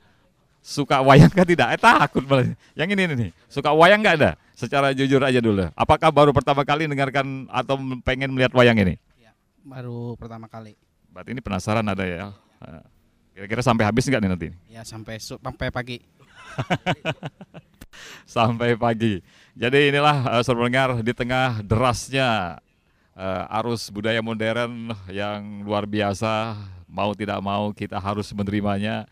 Suka 0.61 1.01
wayang 1.01 1.33
kah 1.33 1.45
tidak? 1.49 1.73
Eh 1.75 1.81
takut 1.81 2.25
malah. 2.29 2.53
Yang 2.77 2.89
ini 2.93 3.03
nih, 3.17 3.31
suka 3.49 3.73
wayang 3.73 4.05
nggak 4.05 4.17
ada? 4.21 4.31
Secara 4.53 4.93
jujur 4.93 5.21
aja 5.25 5.41
dulu. 5.41 5.73
Apakah 5.73 6.13
baru 6.13 6.37
pertama 6.37 6.69
kali 6.69 6.85
dengarkan 6.85 7.49
atau 7.49 7.81
pengen 8.05 8.29
melihat 8.37 8.53
wayang 8.53 8.77
ini? 8.77 9.01
Baru 9.63 10.15
pertama 10.17 10.49
kali 10.49 10.75
Berarti 11.11 11.35
ini 11.35 11.43
penasaran 11.43 11.83
ada 11.83 12.07
ya. 12.07 12.31
Eh, 12.63 12.85
Kira-kira 13.35 13.63
sampai 13.67 13.83
habis 13.83 14.07
nggak 14.07 14.21
nih 14.23 14.31
nanti? 14.31 14.49
ya 14.71 14.83
sampai 14.87 15.19
sampai 15.19 15.69
pagi 15.75 15.99
Sampai 18.25 18.79
pagi. 18.79 19.21
Jadi 19.59 19.91
inilah 19.93 20.39
uh, 20.39 20.43
saudara 20.47 20.67
pendengar 20.67 20.91
di 21.03 21.13
tengah 21.13 21.61
derasnya 21.61 22.59
eh, 23.19 23.57
arus 23.61 23.91
budaya 23.91 24.23
modern 24.23 24.95
yang 25.11 25.67
luar 25.67 25.85
biasa. 25.85 26.57
Mau 26.91 27.13
tidak 27.15 27.39
mau 27.43 27.71
kita 27.75 27.99
harus 27.99 28.31
menerimanya. 28.35 29.05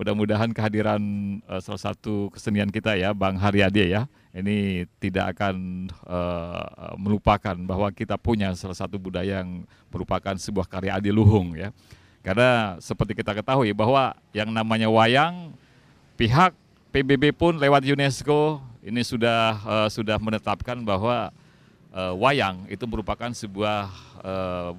Mudah-mudahan 0.00 0.56
kehadiran 0.56 1.02
eh, 1.44 1.60
salah 1.60 1.92
satu 1.92 2.32
kesenian 2.32 2.72
kita 2.72 2.96
ya, 2.96 3.12
Bang 3.12 3.36
Haryadi 3.36 3.92
ya, 3.92 4.08
ini 4.32 4.88
tidak 4.96 5.36
akan 5.36 5.86
eh, 5.92 6.92
melupakan 6.96 7.52
bahwa 7.68 7.92
kita 7.92 8.16
punya 8.16 8.56
salah 8.56 8.72
satu 8.72 8.96
budaya 8.96 9.44
yang 9.44 9.68
merupakan 9.92 10.32
sebuah 10.40 10.64
karya 10.64 10.96
adiluhung 10.96 11.52
ya. 11.52 11.68
Karena 12.24 12.80
seperti 12.80 13.12
kita 13.12 13.36
ketahui 13.36 13.76
bahwa 13.76 14.16
yang 14.32 14.48
namanya 14.48 14.88
wayang 14.88 15.52
pihak 16.16 16.56
PBB 16.96 17.36
pun 17.36 17.60
lewat 17.60 17.84
UNESCO 17.84 18.64
ini 18.80 19.04
sudah 19.04 19.60
eh, 19.60 19.88
sudah 19.92 20.16
menetapkan 20.16 20.80
bahwa 20.80 21.28
eh, 21.92 22.14
wayang 22.16 22.64
itu 22.72 22.88
merupakan 22.88 23.28
sebuah 23.36 23.92
eh, 24.24 24.70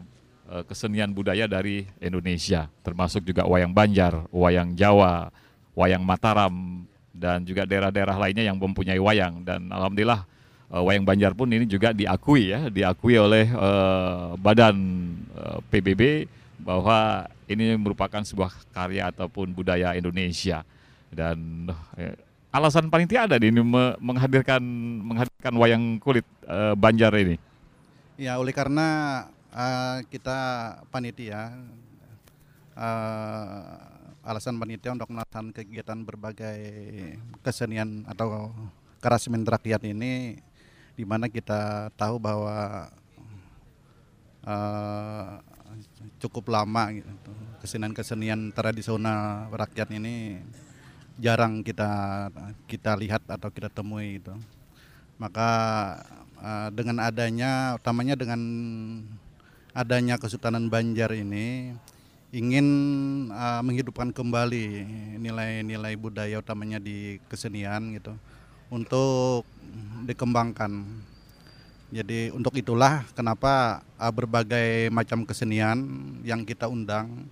kesenian 0.68 1.16
budaya 1.16 1.48
dari 1.48 1.88
Indonesia, 2.04 2.68
termasuk 2.84 3.24
juga 3.24 3.48
wayang 3.48 3.72
Banjar, 3.72 4.28
wayang 4.36 4.76
Jawa, 4.76 5.32
wayang 5.76 6.04
Mataram 6.04 6.84
dan 7.12 7.44
juga 7.44 7.68
daerah-daerah 7.68 8.16
lainnya 8.18 8.48
yang 8.48 8.58
mempunyai 8.60 9.00
wayang 9.00 9.44
dan 9.44 9.68
alhamdulillah 9.72 10.24
eh, 10.72 10.84
wayang 10.84 11.06
Banjar 11.08 11.32
pun 11.36 11.48
ini 11.52 11.68
juga 11.68 11.96
diakui 11.96 12.52
ya, 12.52 12.68
diakui 12.68 13.16
oleh 13.16 13.48
eh, 13.48 14.28
badan 14.40 14.76
eh, 15.36 15.60
PBB 15.72 16.28
bahwa 16.62 17.28
ini 17.50 17.76
merupakan 17.76 18.22
sebuah 18.22 18.52
karya 18.72 19.10
ataupun 19.12 19.52
budaya 19.52 19.96
Indonesia 19.98 20.64
dan 21.12 21.68
eh, 22.00 22.16
alasan 22.52 22.92
panitia 22.92 23.28
ada 23.28 23.40
di 23.40 23.52
ini 23.52 23.64
me- 23.64 23.96
menghadirkan 24.00 24.62
menghadirkan 25.04 25.54
wayang 25.56 25.84
kulit 26.00 26.28
eh, 26.48 26.76
Banjar 26.76 27.12
ini. 27.16 27.36
Ya, 28.20 28.38
oleh 28.38 28.54
karena 28.54 29.26
eh, 29.52 29.98
kita 30.08 30.40
panitia, 30.90 31.52
eh, 32.76 33.62
alasan 34.24 34.58
panitia 34.58 34.96
untuk 34.96 35.12
melaksanakan 35.12 35.52
kegiatan 35.52 36.00
berbagai 36.06 36.60
kesenian 37.44 38.06
atau 38.08 38.54
kerajinan 39.02 39.44
rakyat 39.44 39.82
ini, 39.88 40.40
di 40.96 41.04
mana 41.04 41.28
kita 41.28 41.90
tahu 41.98 42.22
bahwa 42.22 42.90
eh, 44.46 45.32
cukup 46.22 46.52
lama 46.52 46.92
gitu. 46.92 47.32
kesenian-kesenian 47.62 48.52
tradisional 48.54 49.48
rakyat 49.54 49.90
ini 49.94 50.42
jarang 51.22 51.62
kita 51.62 52.28
kita 52.66 52.98
lihat 52.98 53.22
atau 53.30 53.50
kita 53.54 53.70
temui 53.70 54.22
itu. 54.22 54.34
Maka 55.22 55.50
eh, 56.42 56.70
dengan 56.74 56.98
adanya 57.06 57.78
utamanya 57.78 58.18
dengan 58.18 58.42
adanya 59.72 60.20
Kesultanan 60.20 60.68
Banjar 60.68 61.12
ini 61.16 61.72
ingin 62.32 62.68
eh, 63.32 63.62
menghidupkan 63.64 64.16
kembali 64.16 64.88
nilai-nilai 65.20 65.94
budaya 66.00 66.40
utamanya 66.40 66.80
di 66.80 67.20
kesenian 67.28 67.96
gitu 68.00 68.16
untuk 68.72 69.44
dikembangkan. 70.08 71.04
Jadi 71.92 72.32
untuk 72.32 72.56
itulah 72.56 73.04
kenapa 73.16 73.84
eh, 74.00 74.12
berbagai 74.12 74.88
macam 74.92 75.28
kesenian 75.28 75.84
yang 76.24 76.48
kita 76.48 76.72
undang 76.72 77.28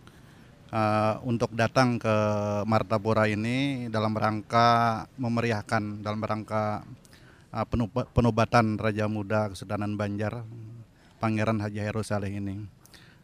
eh, 0.71 1.15
untuk 1.23 1.55
datang 1.55 1.95
ke 1.95 2.15
Martapura 2.67 3.27
ini 3.27 3.87
dalam 3.87 4.11
rangka 4.15 5.07
memeriahkan 5.15 6.03
dalam 6.03 6.19
rangka 6.19 6.83
uh, 7.53 7.65
penobatan 8.13 8.77
Raja 8.77 9.05
Muda 9.09 9.49
Kesultanan 9.49 9.97
Banjar 9.97 10.45
Pangeran 11.19 11.59
Haji 11.59 11.83
Hairul 11.83 12.07
Saleh 12.07 12.31
ini. 12.31 12.63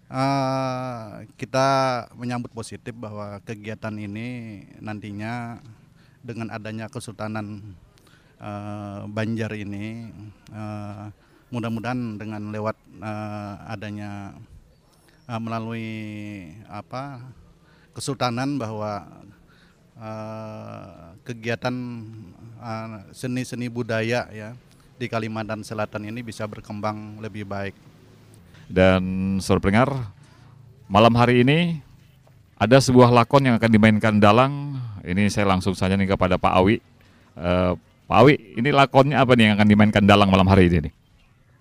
Uh, 0.05 1.25
kita 1.39 1.65
menyambut 2.13 2.53
positif 2.53 2.93
bahwa 2.93 3.41
kegiatan 3.41 3.95
ini 3.95 4.61
nantinya 4.77 5.57
dengan 6.21 6.53
adanya 6.53 6.91
Kesultanan 6.91 7.73
uh, 8.37 9.09
Banjar 9.09 9.55
ini 9.57 10.11
uh, 10.53 11.09
mudah-mudahan 11.49 12.21
dengan 12.21 12.53
lewat 12.53 12.77
uh, 13.01 13.65
adanya 13.65 14.37
uh, 15.25 15.41
melalui 15.41 15.87
apa 16.69 17.23
Kesultanan 17.95 18.59
bahwa 18.59 19.07
uh, 19.97 21.15
kegiatan 21.23 21.73
uh, 22.59 23.07
seni-seni 23.15 23.71
budaya 23.71 24.27
ya 24.35 24.53
di 24.95 25.11
Kalimantan 25.11 25.61
Selatan 25.61 26.07
ini 26.07 26.23
bisa 26.23 26.47
berkembang 26.47 27.19
lebih 27.19 27.43
baik. 27.47 27.75
Dan 28.65 29.37
saudara 29.43 29.61
pendengar, 29.61 29.89
malam 30.89 31.13
hari 31.13 31.45
ini 31.45 31.79
ada 32.57 32.79
sebuah 32.79 33.11
lakon 33.11 33.51
yang 33.51 33.55
akan 33.59 33.71
dimainkan 33.71 34.15
Dalang. 34.17 34.79
Ini 35.05 35.29
saya 35.29 35.45
langsung 35.45 35.77
saja 35.77 35.93
nih 35.93 36.17
kepada 36.17 36.41
Pak 36.41 36.53
Awi. 36.57 36.81
Eh, 37.37 37.71
Pak 38.05 38.17
Awi, 38.25 38.57
ini 38.57 38.69
lakonnya 38.73 39.21
apa 39.21 39.37
nih 39.37 39.51
yang 39.51 39.55
akan 39.59 39.67
dimainkan 39.69 40.03
Dalang 40.07 40.31
malam 40.31 40.47
hari 40.49 40.71
ini? 40.71 40.89
nih? 40.89 40.93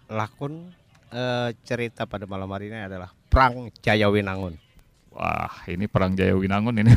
lakon 0.04 0.70
eh, 1.10 1.50
cerita 1.64 2.04
pada 2.04 2.28
malam 2.28 2.46
hari 2.52 2.70
ini 2.70 2.86
adalah 2.86 3.10
Perang 3.28 3.72
Jayawinangun. 3.82 4.64
Wah, 5.14 5.62
ini 5.70 5.86
perang 5.86 6.18
Jaya 6.18 6.34
Winangun 6.34 6.74
ini. 6.82 6.90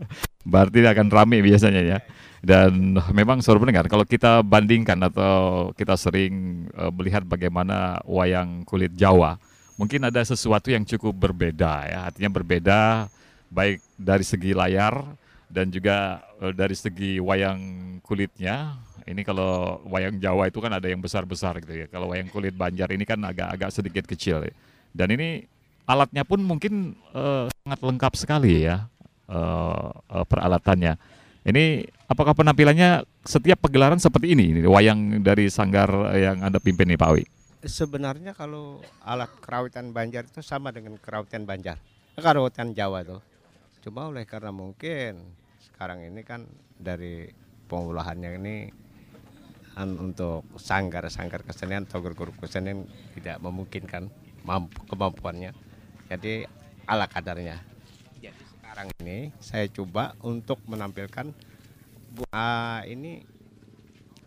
Berarti 0.50 0.78
akan 0.86 1.10
rame 1.10 1.42
biasanya 1.42 1.82
ya. 1.82 1.98
Dan 2.44 3.00
memang 3.16 3.40
suara 3.40 3.56
pendengar, 3.56 3.88
kalau 3.88 4.04
kita 4.04 4.44
bandingkan 4.44 5.00
atau 5.08 5.72
kita 5.72 5.96
sering 5.96 6.68
eh, 6.76 6.92
melihat 6.92 7.24
bagaimana 7.24 8.04
wayang 8.04 8.68
kulit 8.68 8.92
Jawa, 8.92 9.40
mungkin 9.80 10.04
ada 10.04 10.20
sesuatu 10.20 10.68
yang 10.68 10.84
cukup 10.84 11.16
berbeda 11.16 11.88
ya. 11.88 11.98
Artinya 12.12 12.28
berbeda 12.28 13.08
baik 13.48 13.80
dari 13.96 14.24
segi 14.28 14.52
layar 14.52 15.08
dan 15.48 15.72
juga 15.72 16.20
eh, 16.44 16.52
dari 16.52 16.76
segi 16.76 17.16
wayang 17.16 17.60
kulitnya. 18.04 18.76
Ini 19.08 19.20
kalau 19.24 19.80
wayang 19.88 20.20
Jawa 20.20 20.48
itu 20.48 20.60
kan 20.60 20.72
ada 20.76 20.84
yang 20.84 21.00
besar-besar 21.00 21.64
gitu 21.64 21.84
ya. 21.84 21.86
Kalau 21.88 22.12
wayang 22.12 22.28
kulit 22.28 22.52
Banjar 22.52 22.92
ini 22.92 23.08
kan 23.08 23.20
agak-agak 23.24 23.72
sedikit 23.72 24.04
kecil. 24.04 24.44
ya. 24.44 24.54
Dan 24.92 25.16
ini 25.16 25.44
alatnya 25.88 26.28
pun 26.28 26.44
mungkin 26.44 26.92
eh, 27.12 27.48
sangat 27.64 27.80
lengkap 27.80 28.12
sekali 28.20 28.68
ya 28.68 28.84
eh, 29.32 29.88
eh, 30.12 30.24
peralatannya. 30.28 30.96
Ini 31.44 31.64
apakah 32.08 32.36
penampilannya 32.36 33.04
setiap 33.24 33.64
pegelaran 33.64 34.00
seperti 34.00 34.36
ini? 34.36 34.54
Ini 34.56 34.68
wayang 34.68 35.24
dari 35.24 35.48
sanggar 35.48 35.88
yang 36.16 36.44
Anda 36.44 36.60
pimpin 36.60 36.88
nih 36.92 36.98
Pak 37.00 37.08
Awi. 37.08 37.24
Sebenarnya 37.64 38.36
kalau 38.36 38.84
alat 39.00 39.32
kerawitan 39.40 39.96
Banjar 39.96 40.28
itu 40.28 40.44
sama 40.44 40.68
dengan 40.68 41.00
kerawitan 41.00 41.48
Banjar, 41.48 41.80
kerawitan 42.12 42.76
Jawa 42.76 43.00
tuh. 43.08 43.24
Cuma 43.80 44.12
oleh 44.12 44.28
karena 44.28 44.52
mungkin 44.52 45.24
sekarang 45.72 46.04
ini 46.04 46.20
kan 46.24 46.44
dari 46.76 47.32
pengolahannya 47.68 48.30
ini 48.36 48.56
an- 49.80 49.96
untuk 49.96 50.44
sanggar-sanggar 50.60 51.40
kesenian 51.40 51.88
atau 51.88 52.04
grup-grup 52.04 52.36
kesenian 52.36 52.84
tidak 53.16 53.40
memungkinkan 53.40 54.12
mampu 54.44 54.84
kemampuannya. 54.84 55.56
Jadi 56.12 56.44
ala 56.84 57.08
kadarnya. 57.08 57.64
Jadi 58.20 58.44
sekarang 58.44 58.88
ini 59.00 59.32
saya 59.40 59.64
coba 59.72 60.12
untuk 60.20 60.60
menampilkan 60.68 61.32
ah, 62.30 62.84
ini 62.86 63.24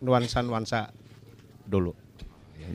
nuansa-nuansa 0.02 0.92
dulu. 1.64 1.92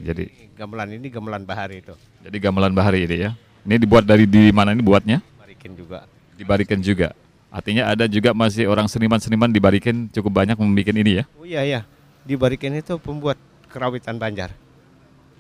Jadi 0.04 0.54
Gamelan 0.54 0.90
ini 0.98 1.10
gamelan 1.10 1.44
bahari 1.46 1.82
itu. 1.82 1.94
jadi 2.22 2.38
gamelan 2.38 2.74
bahari 2.74 3.10
ini 3.10 3.30
ya. 3.30 3.32
Ini 3.66 3.82
dibuat 3.82 4.06
dari 4.06 4.30
di 4.30 4.54
mana 4.54 4.74
ini 4.74 4.86
buatnya? 4.86 5.22
Barikin 5.40 5.74
juga. 5.74 6.06
Di 6.38 6.44
Bariken 6.46 6.82
juga. 6.82 7.14
Artinya 7.54 7.90
ada 7.90 8.10
juga 8.10 8.34
masih 8.34 8.66
orang 8.66 8.90
seniman-seniman 8.90 9.50
di 9.50 9.62
Bariken 9.62 10.10
cukup 10.10 10.42
banyak 10.42 10.58
membuat 10.58 10.94
ini 10.94 11.22
ya. 11.22 11.26
Oh 11.38 11.46
iya 11.46 11.62
iya. 11.62 11.82
Di 12.26 12.34
Barikin 12.38 12.74
itu 12.78 12.98
pembuat 12.98 13.38
kerawitan 13.70 14.18
Banjar. 14.18 14.54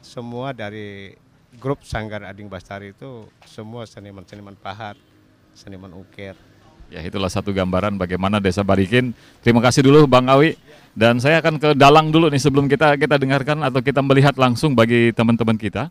Semua 0.02 0.54
dari 0.54 1.18
grup 1.58 1.86
Sanggar 1.86 2.26
Ading 2.26 2.50
Bastari 2.50 2.94
itu 2.94 3.30
semua 3.46 3.86
seniman-seniman 3.86 4.58
pahat, 4.58 4.98
seniman 5.54 5.94
ukir. 5.94 6.34
Ya 6.94 7.02
itulah 7.02 7.26
satu 7.26 7.50
gambaran 7.50 7.98
bagaimana 7.98 8.38
desa 8.38 8.62
Barikin. 8.62 9.18
Terima 9.42 9.66
kasih 9.66 9.82
dulu 9.82 10.06
Bang 10.06 10.30
Awi. 10.30 10.54
Dan 10.94 11.18
saya 11.18 11.42
akan 11.42 11.58
ke 11.58 11.70
Dalang 11.74 12.14
dulu 12.14 12.30
nih 12.30 12.38
sebelum 12.38 12.70
kita 12.70 13.02
kita 13.02 13.18
dengarkan 13.18 13.66
atau 13.66 13.82
kita 13.82 14.06
melihat 14.06 14.38
langsung 14.38 14.78
bagi 14.78 15.10
teman-teman 15.10 15.58
kita 15.58 15.90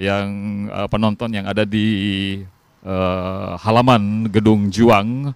yang 0.00 0.24
eh, 0.72 0.88
penonton 0.88 1.28
yang 1.36 1.44
ada 1.44 1.68
di 1.68 2.40
eh, 2.80 3.52
halaman 3.60 4.32
Gedung 4.32 4.72
Juang 4.72 5.28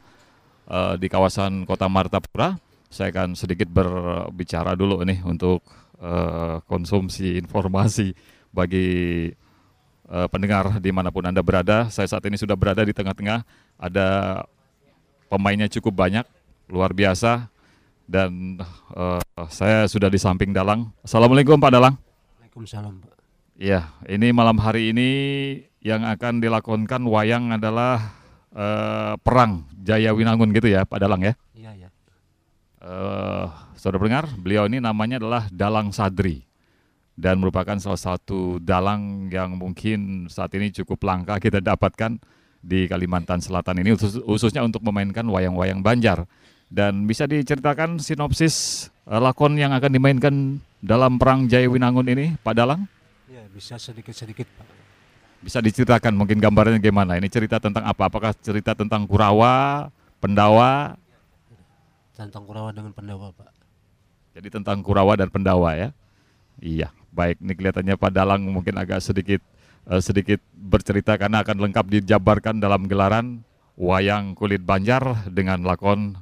eh, 0.73 0.94
di 0.96 1.04
kawasan 1.12 1.68
Kota 1.68 1.84
Martapura. 1.84 2.56
Saya 2.88 3.12
akan 3.12 3.37
sedikit 3.37 3.68
berbicara 3.68 4.73
dulu 4.73 5.04
nih 5.04 5.20
untuk 5.20 5.61
eh, 6.00 6.64
konsumsi 6.64 7.37
informasi 7.44 8.16
bagi 8.56 9.28
eh, 10.08 10.26
pendengar 10.32 10.80
di 10.80 10.88
mana 10.96 11.12
pun 11.12 11.28
Anda 11.28 11.44
berada. 11.44 11.92
Saya 11.92 12.08
saat 12.08 12.25
ini 12.25 12.40
sudah 12.40 12.56
berada 12.56 12.80
di 12.80 12.96
tengah-tengah. 12.96 13.44
Ada 13.76 14.08
pemainnya 15.34 15.66
cukup 15.66 16.06
banyak, 16.06 16.22
luar 16.70 16.94
biasa. 16.94 17.50
Dan 18.06 18.62
eh, 18.94 19.22
saya 19.50 19.90
sudah 19.90 20.06
di 20.06 20.20
samping 20.22 20.54
Dalang. 20.54 20.94
Assalamualaikum 21.02 21.59
Pak 21.59 21.72
Dalang. 21.74 21.98
Waalaikumsalam 22.38 22.94
Pak. 23.02 23.12
Ya, 23.59 23.90
ini 24.06 24.30
malam 24.30 24.59
hari 24.62 24.94
ini 24.94 25.11
yang 25.82 26.06
akan 26.06 26.38
dilakonkan 26.38 27.02
wayang 27.11 27.50
adalah 27.50 28.14
eh, 28.54 29.14
perang 29.18 29.66
Jaya 29.82 30.14
Winangun 30.14 30.54
gitu 30.54 30.70
ya 30.70 30.87
Pak 30.87 31.02
Dalang 31.02 31.26
ya. 31.26 31.35
Iya 31.56 31.72
ya. 31.74 31.88
Eh, 32.85 33.46
saudara 33.74 33.98
pendengar, 33.98 34.30
beliau 34.38 34.68
ini 34.70 34.78
namanya 34.78 35.18
adalah 35.18 35.48
Dalang 35.48 35.90
Sadri 35.90 36.44
dan 37.14 37.38
merupakan 37.38 37.78
salah 37.78 37.98
satu 37.98 38.59
dalang 38.59 39.30
yang 39.30 39.54
mungkin 39.54 40.26
saat 40.26 40.50
ini 40.59 40.74
cukup 40.74 40.98
langka 41.06 41.38
kita 41.38 41.62
dapatkan 41.62 42.18
di 42.64 42.88
Kalimantan 42.88 43.44
Selatan 43.44 43.85
ini 43.85 43.92
khusus- 43.92 44.24
khususnya 44.24 44.64
untuk 44.64 44.81
memainkan 44.81 45.29
wayang-wayang 45.29 45.85
Banjar. 45.85 46.24
Dan 46.72 47.05
bisa 47.05 47.29
diceritakan 47.29 48.00
sinopsis 48.00 48.88
eh, 49.05 49.20
lakon 49.20 49.61
yang 49.61 49.77
akan 49.77 49.90
dimainkan 49.92 50.35
dalam 50.81 51.20
perang 51.20 51.44
Jaya 51.44 51.68
Winangun 51.68 52.09
ini, 52.09 52.35
Pak 52.40 52.57
Dalang? 52.57 52.88
Ya 53.29 53.44
bisa 53.53 53.77
sedikit-sedikit 53.77 54.48
Pak. 54.48 54.66
Bisa 55.44 55.61
diceritakan 55.61 56.16
mungkin 56.16 56.40
gambarnya 56.40 56.81
gimana? 56.81 57.20
Ini 57.20 57.29
cerita 57.29 57.61
tentang 57.61 57.85
apa? 57.85 58.09
Apakah 58.09 58.33
cerita 58.33 58.72
tentang 58.72 59.05
Kurawa, 59.05 59.87
Pendawa? 60.16 60.96
Tentang 62.16 62.48
Kurawa 62.48 62.72
dengan 62.72 62.96
Pendawa 62.96 63.29
Pak. 63.29 63.53
Jadi 64.35 64.48
tentang 64.48 64.81
Kurawa 64.81 65.20
dan 65.20 65.29
Pendawa 65.29 65.77
ya. 65.77 65.88
Iya, 66.64 66.88
baik. 67.12 67.44
Ini 67.44 67.53
kelihatannya 67.55 67.94
Pak 68.00 68.11
Dalang 68.11 68.40
mungkin 68.48 68.72
agak 68.81 69.05
sedikit 69.05 69.44
eh, 69.88 70.01
sedikit 70.03 70.40
bercerita 70.55 71.16
karena 71.16 71.44
akan 71.44 71.57
lengkap 71.68 71.87
dijabarkan 72.01 72.61
dalam 72.61 72.87
gelaran 72.88 73.44
wayang 73.75 74.38
kulit 74.38 74.62
Banjar 74.62 75.27
dengan 75.31 75.62
lakon 75.66 76.18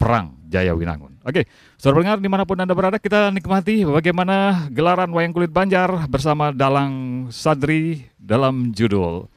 Perang 0.00 0.32
Jaya 0.48 0.72
Winangun. 0.72 1.20
Oke, 1.28 1.44
saudara 1.76 2.00
pendengar 2.00 2.18
di 2.24 2.30
mana 2.32 2.42
pun 2.48 2.56
Anda 2.56 2.72
berada, 2.72 2.96
kita 2.96 3.28
nikmati 3.28 3.84
bagaimana 3.84 4.66
gelaran 4.72 5.12
wayang 5.12 5.36
kulit 5.36 5.52
Banjar 5.52 6.08
bersama 6.08 6.56
Dalang 6.56 7.28
Sadri 7.28 8.08
dalam 8.16 8.72
judul 8.72 9.28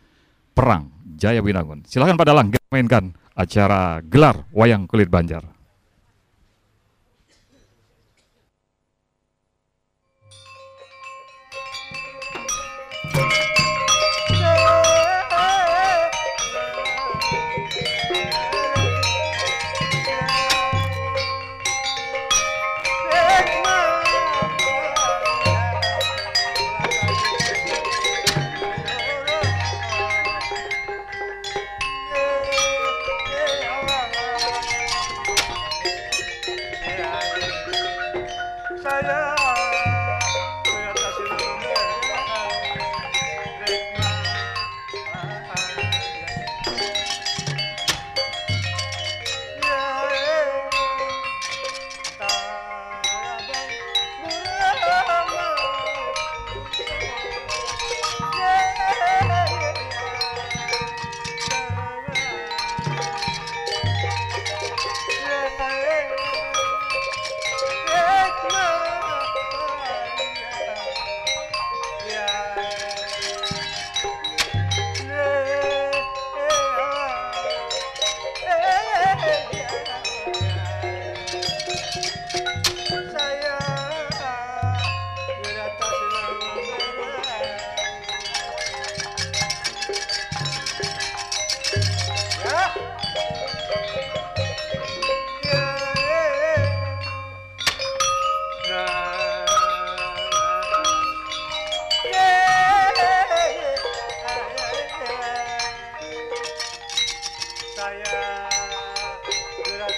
Perang 0.56 0.88
Jaya 1.20 1.44
Winangun. 1.44 1.84
Silakan 1.84 2.16
Pak 2.16 2.28
Dalang, 2.32 2.48
mainkan 2.72 3.12
acara 3.36 4.00
gelar 4.02 4.48
wayang 4.56 4.88
kulit 4.88 5.12
Banjar. 5.12 5.53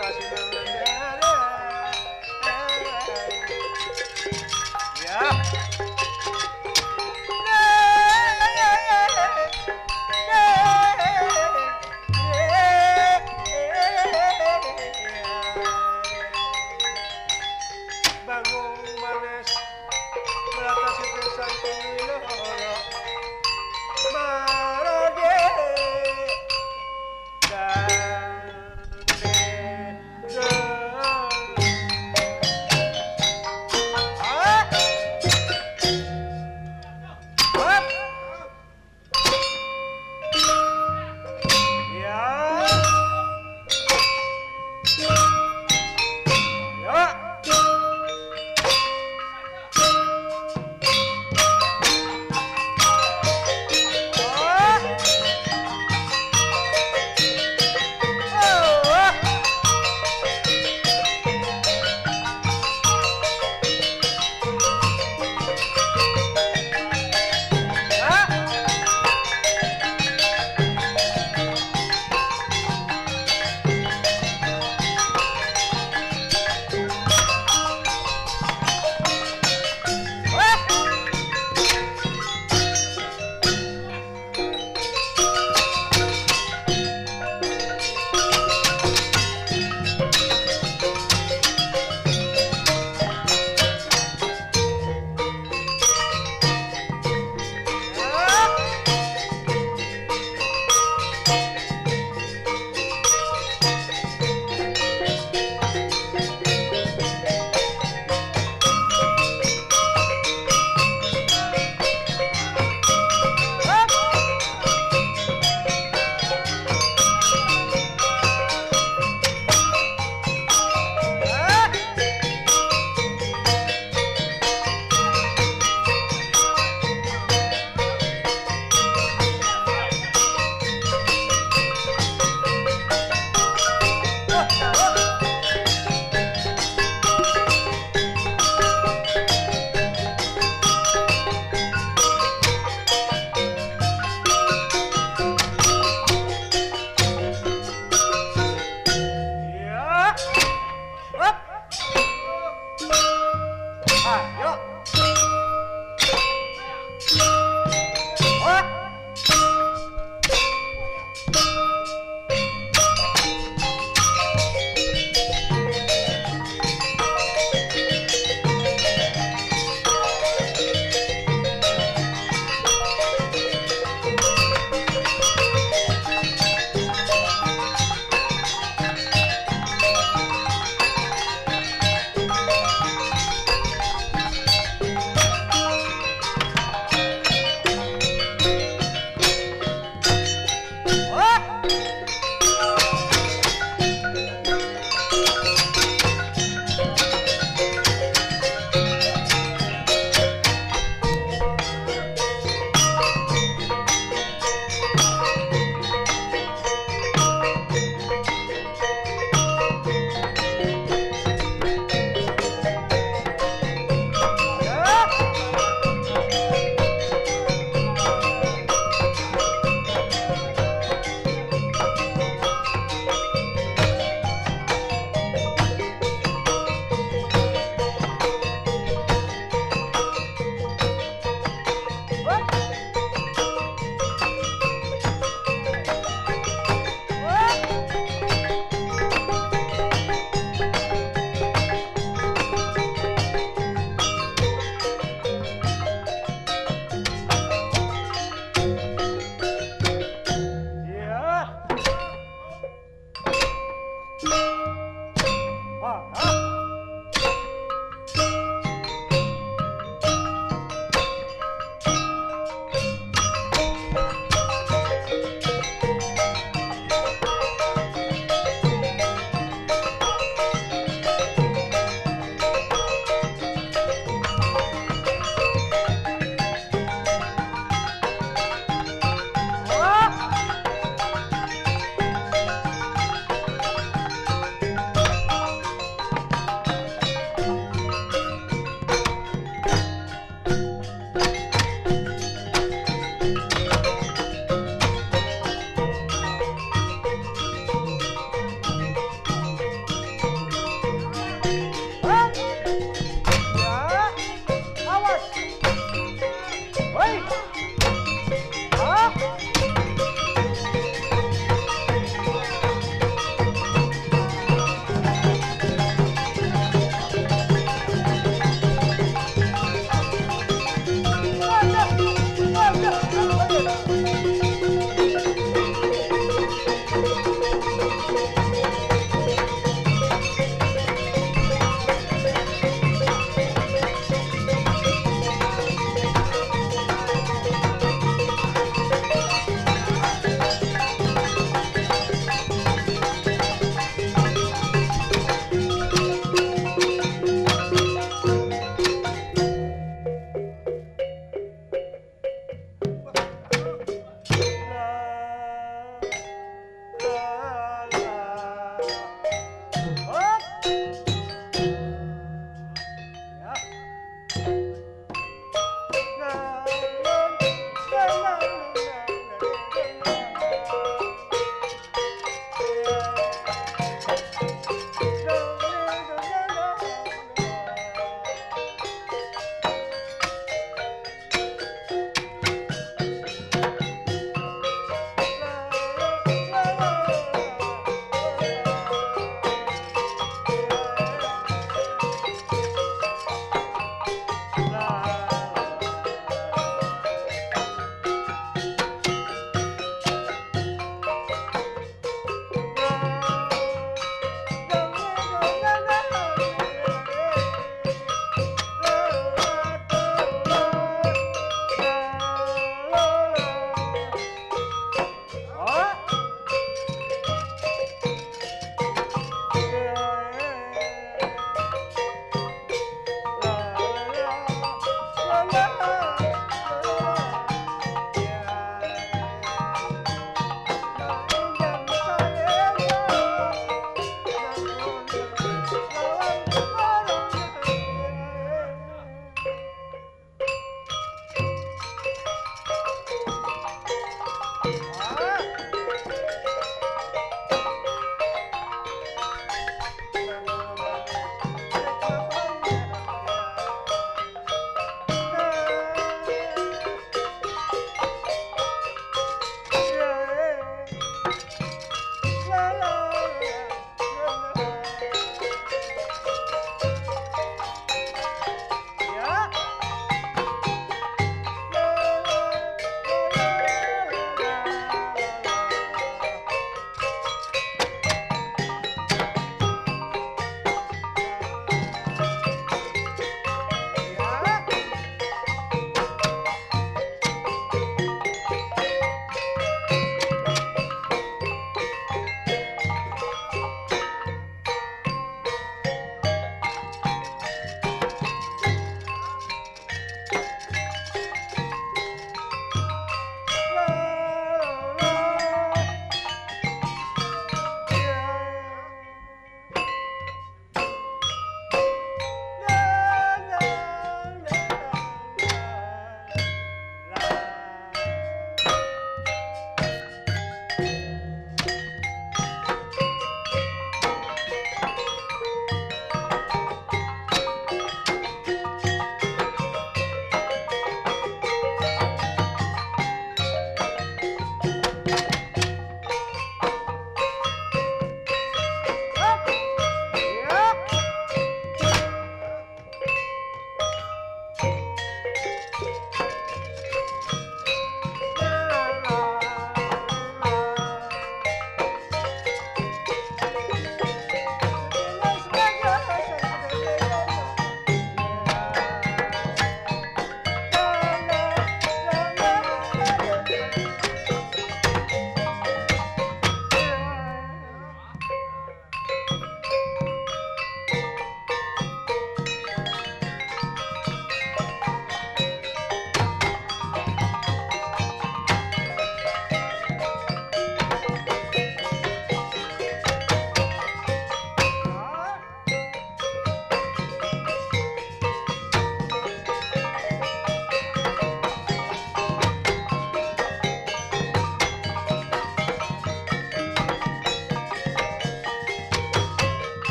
Gracias. 0.00 0.89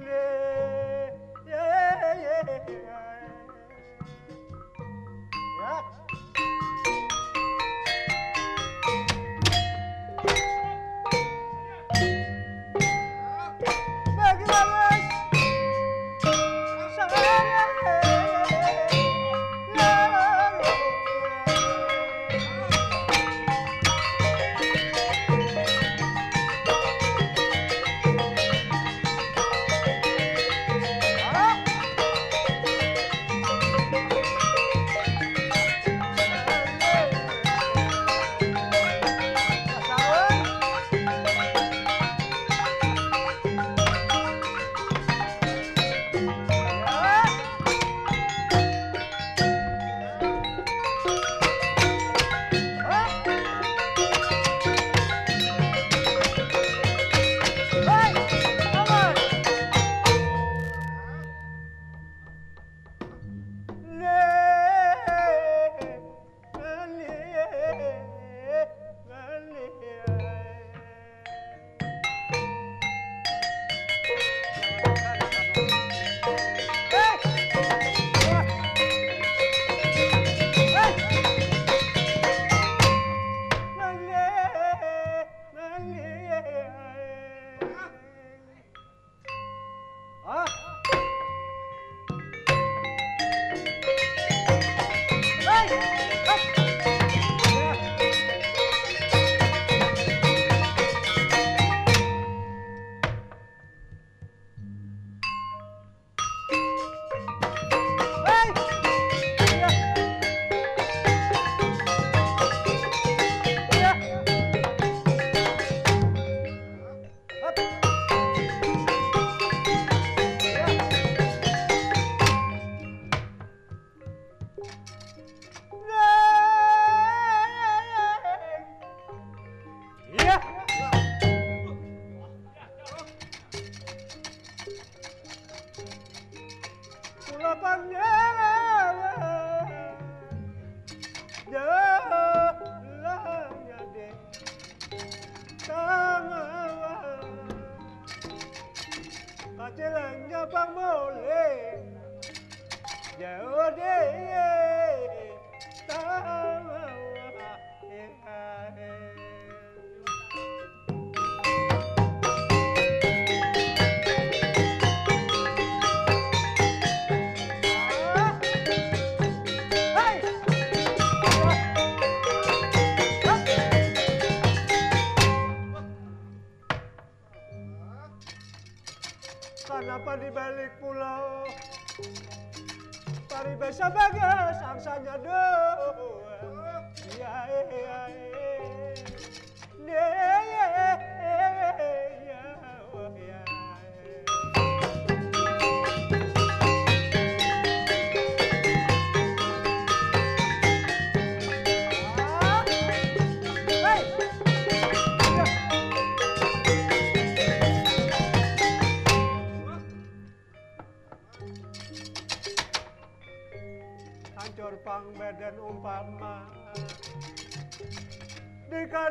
Yeah. 0.00 0.32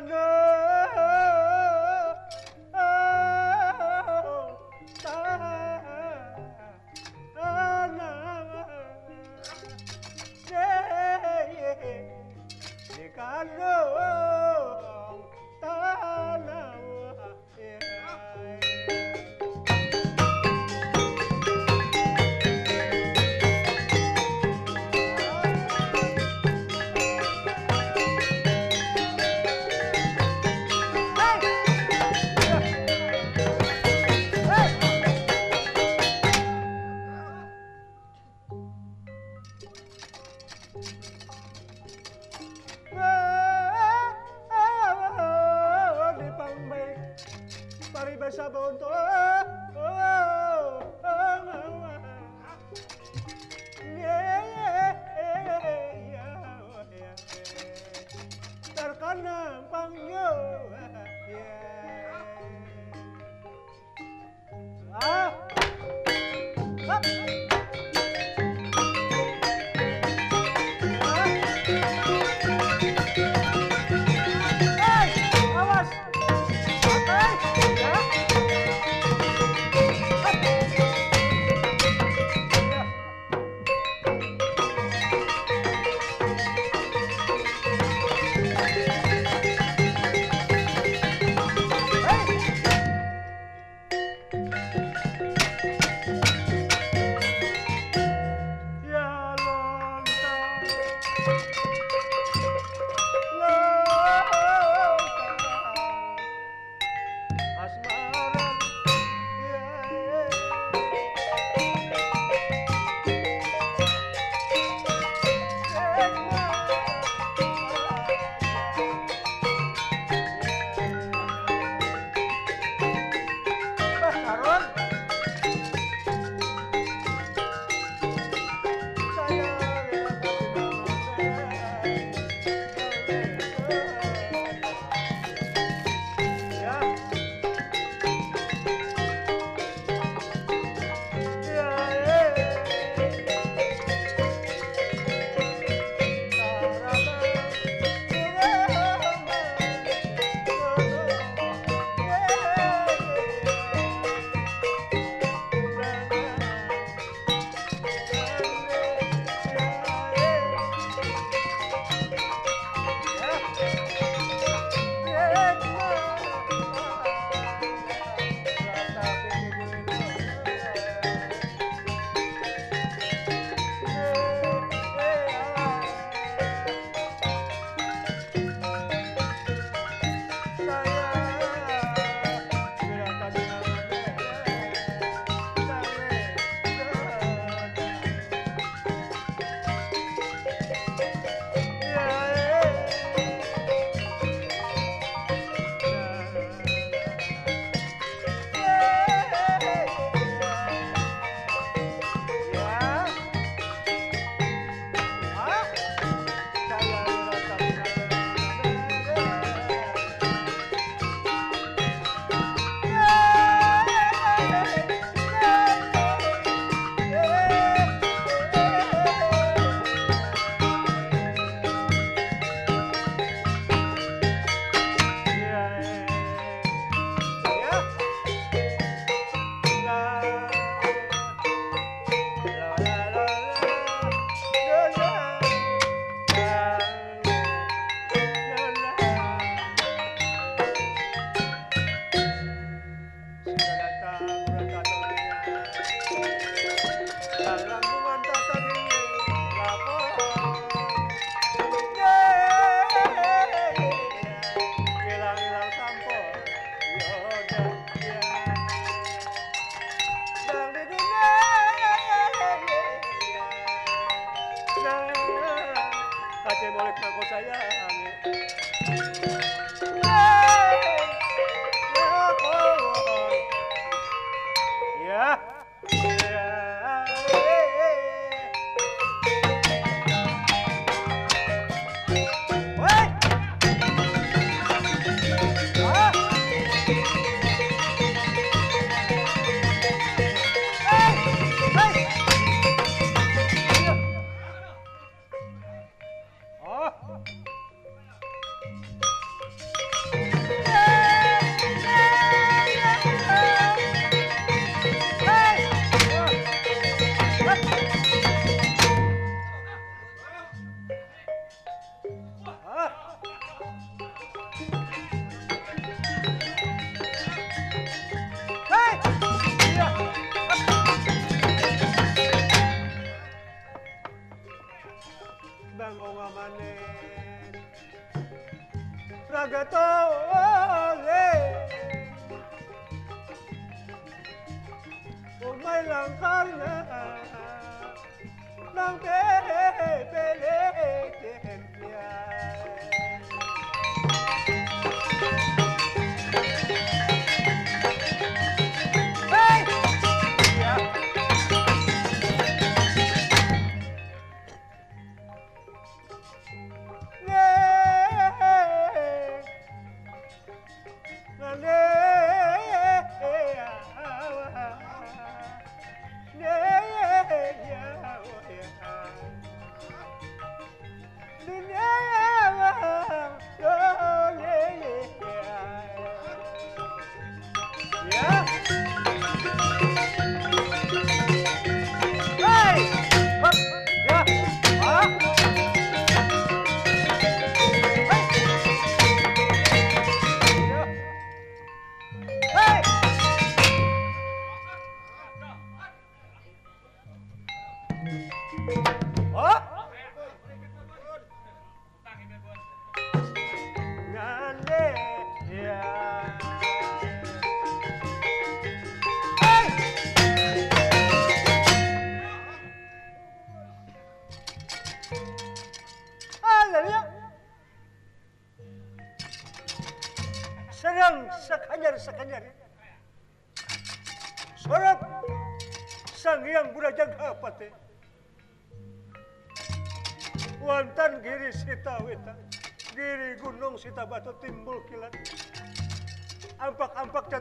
Di 0.07 0.40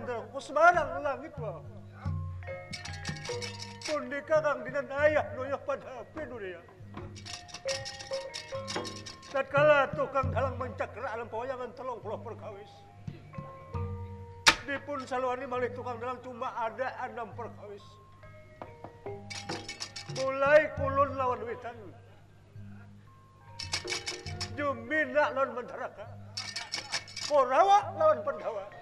Candra 0.01 0.25
kusmarang 0.33 1.05
langit 1.05 1.37
wa. 1.37 1.61
Pundi 3.85 4.17
kakang 4.25 4.65
dinan 4.65 4.89
ayah 4.97 5.29
noyah 5.37 5.61
pada 5.61 6.09
pinuria. 6.17 6.57
Tatkala 9.29 9.93
tukang 9.93 10.33
dalang 10.33 10.57
mencakra 10.57 11.05
alam 11.05 11.29
pawayangan 11.29 11.77
telung 11.77 12.01
puluh 12.01 12.17
perkawis. 12.17 12.73
Dipun 14.65 15.05
saluani 15.05 15.45
malih 15.45 15.69
tukang 15.77 16.01
dalang 16.01 16.17
cuma 16.25 16.49
ada 16.57 16.97
enam 17.05 17.29
perkawis. 17.37 17.85
Mulai 20.17 20.65
kulun 20.81 21.13
lawan 21.13 21.45
witan. 21.45 21.77
Jumina 24.57 25.29
lawan 25.37 25.61
mentaraka. 25.61 26.09
Korawa 27.29 27.93
lawan 28.01 28.25
pendawa. 28.25 28.80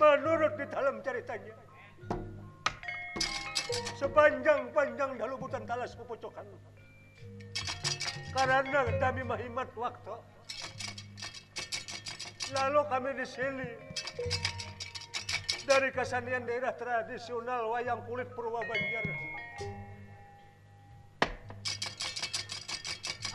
Menurut 0.00 0.56
di 0.56 0.64
dalam 0.72 1.02
ceritanya. 1.04 1.54
Sepanjang-panjang 3.98 5.20
dalubutan 5.20 5.66
talas 5.68 5.92
pepocokan. 5.92 6.46
Karena 8.32 8.80
kami 8.96 9.22
menghemat 9.26 9.68
waktu. 9.76 10.14
Lalu 12.50 12.80
kami 12.90 13.10
di 13.14 13.26
sini. 13.26 13.68
Dari 15.62 15.88
kesenian 15.94 16.42
daerah 16.42 16.74
tradisional 16.74 17.70
wayang 17.70 18.02
kulit 18.10 18.26
Purwa 18.34 18.58
Banjar. 18.66 19.06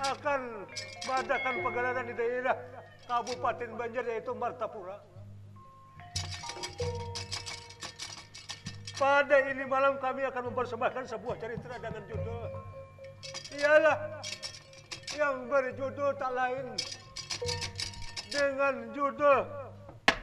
Akan 0.03 0.67
mengadakan 1.07 1.55
pegelaran 1.63 2.05
di 2.11 2.15
daerah 2.19 2.57
Kabupaten 3.07 3.69
Banjar 3.79 4.03
yaitu 4.03 4.35
Martapura. 4.35 4.99
Pada 8.95 9.37
ini 9.51 9.63
malam 9.67 9.99
kami 9.99 10.23
akan 10.23 10.51
mempersembahkan 10.51 11.03
sebuah 11.11 11.35
cerita 11.35 11.75
dengan 11.83 11.99
judul 12.07 12.47
Ialah 13.59 14.23
yang 15.19 15.51
berjudul 15.51 16.15
tak 16.15 16.31
lain 16.31 16.79
dengan 18.35 18.91
judul 18.91 19.47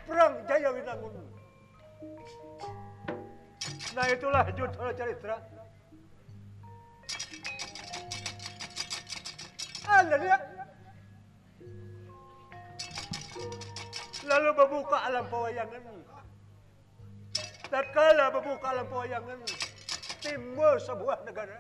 Perang 0.05 0.35
Jaya 0.45 0.69
Winangun. 0.77 1.15
Nah 3.97 4.07
itulah 4.13 4.45
judul 4.53 4.93
cerita. 4.93 5.41
Anda 9.89 10.17
lihat. 10.21 10.43
Lalu 14.23 14.51
membuka 14.55 14.97
alam 15.03 15.25
pewayangan. 15.33 15.83
Tatkala 17.73 18.29
membuka 18.29 18.67
alam 18.71 18.87
pewayangan, 18.87 19.39
timbul 20.21 20.77
sebuah 20.77 21.25
negara. 21.25 21.59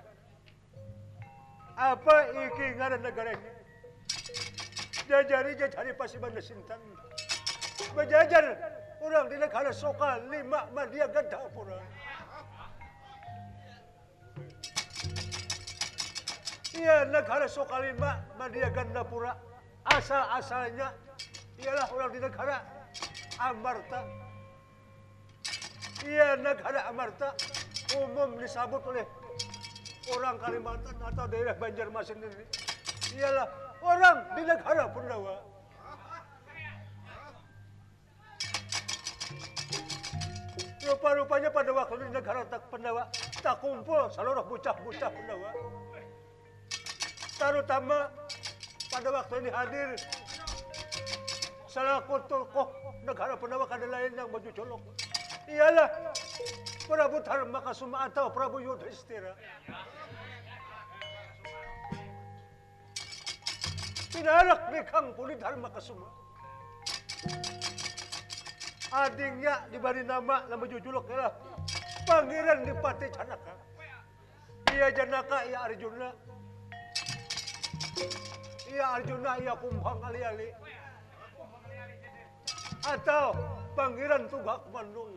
Apa 1.72 2.28
iki 2.36 2.76
ngaran 2.76 3.00
negaranya? 5.08 5.54
Jajari-jajari 5.54 5.92
Pasiban 5.96 6.34
Sintan. 6.38 6.80
Berjajar 7.94 8.44
orang 9.02 9.26
di 9.28 9.36
negara 9.36 9.70
Soka 9.74 10.22
lima 10.30 10.66
Madia 10.74 11.06
Gandapura. 11.10 11.78
Iya, 16.72 17.04
negara 17.04 17.44
Sokalima, 17.44 18.24
Madia 18.40 18.72
Gandapura. 18.72 19.36
Asal-asalnya 19.84 20.96
ialah 21.60 21.86
orang 21.92 22.10
di 22.16 22.20
negara 22.22 22.64
Amarta. 23.36 24.00
Iya, 26.02 26.40
negara 26.40 26.88
Amarta 26.88 27.36
umum 27.92 28.40
disambut 28.40 28.80
oleh 28.88 29.04
orang 30.16 30.40
Kalimantan 30.40 30.96
atau 30.96 31.28
daerah 31.28 31.54
Banjarmasin 31.60 32.18
ini. 32.24 32.46
Ialah 33.20 33.61
orang 33.82 34.18
di 34.38 34.42
negara 34.46 34.84
Pendawa. 34.88 35.34
Rupa-rupanya 40.82 41.48
pada 41.50 41.70
waktu 41.70 41.94
di 42.02 42.08
negara 42.10 42.42
tak 42.46 42.62
Pendawa 42.70 43.06
tak 43.42 43.58
kumpul 43.58 44.06
seluruh 44.10 44.44
bocah-bocah 44.46 45.10
Pendawa. 45.10 45.48
Terutama 47.38 47.98
pada 48.90 49.08
waktu 49.10 49.34
ini 49.42 49.50
hadir 49.50 49.88
selaku 51.66 52.22
tokoh 52.30 52.70
negara 53.02 53.34
Pendawa 53.34 53.66
kada 53.66 53.86
lain 53.90 54.14
yang 54.14 54.30
baju 54.30 54.50
colok. 54.54 54.82
Ialah 55.50 55.90
Prabu 56.86 57.18
Dharma 57.22 57.58
Kasuma 57.62 58.06
atau 58.06 58.30
Prabu 58.30 58.62
Yudhistira. 58.62 59.34
Pinarak 64.12 64.68
ni 64.68 64.80
Kang 64.84 65.16
Puli 65.16 65.34
Dharma 65.40 65.72
Kasuma. 65.72 66.04
Adingnya 68.92 69.64
diberi 69.72 70.04
nama 70.04 70.44
nama 70.52 70.64
jujulok 70.68 71.08
ialah 71.08 71.32
Pangeran 72.04 72.68
Dipati 72.68 73.08
Janaka. 73.08 73.52
Ia 74.68 74.88
Janaka, 74.92 75.38
ia 75.48 75.58
Arjuna. 75.64 76.08
Ia 78.68 78.84
Arjuna, 79.00 79.30
ia 79.40 79.54
Kumbang 79.56 80.00
Ali-Ali. 80.04 80.52
Atau 82.84 83.32
Pangeran 83.72 84.28
Tugak 84.28 84.60
Bandung. 84.68 85.08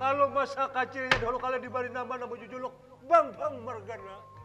Kalau 0.00 0.32
masa 0.32 0.64
kecilnya 0.72 1.12
dahulu 1.20 1.36
kalian 1.36 1.60
diberi 1.60 1.92
nama 1.92 2.16
nama 2.16 2.32
jujulok 2.40 2.72
Bang 3.04 3.36
Bang 3.36 3.60
Margana. 3.60 4.39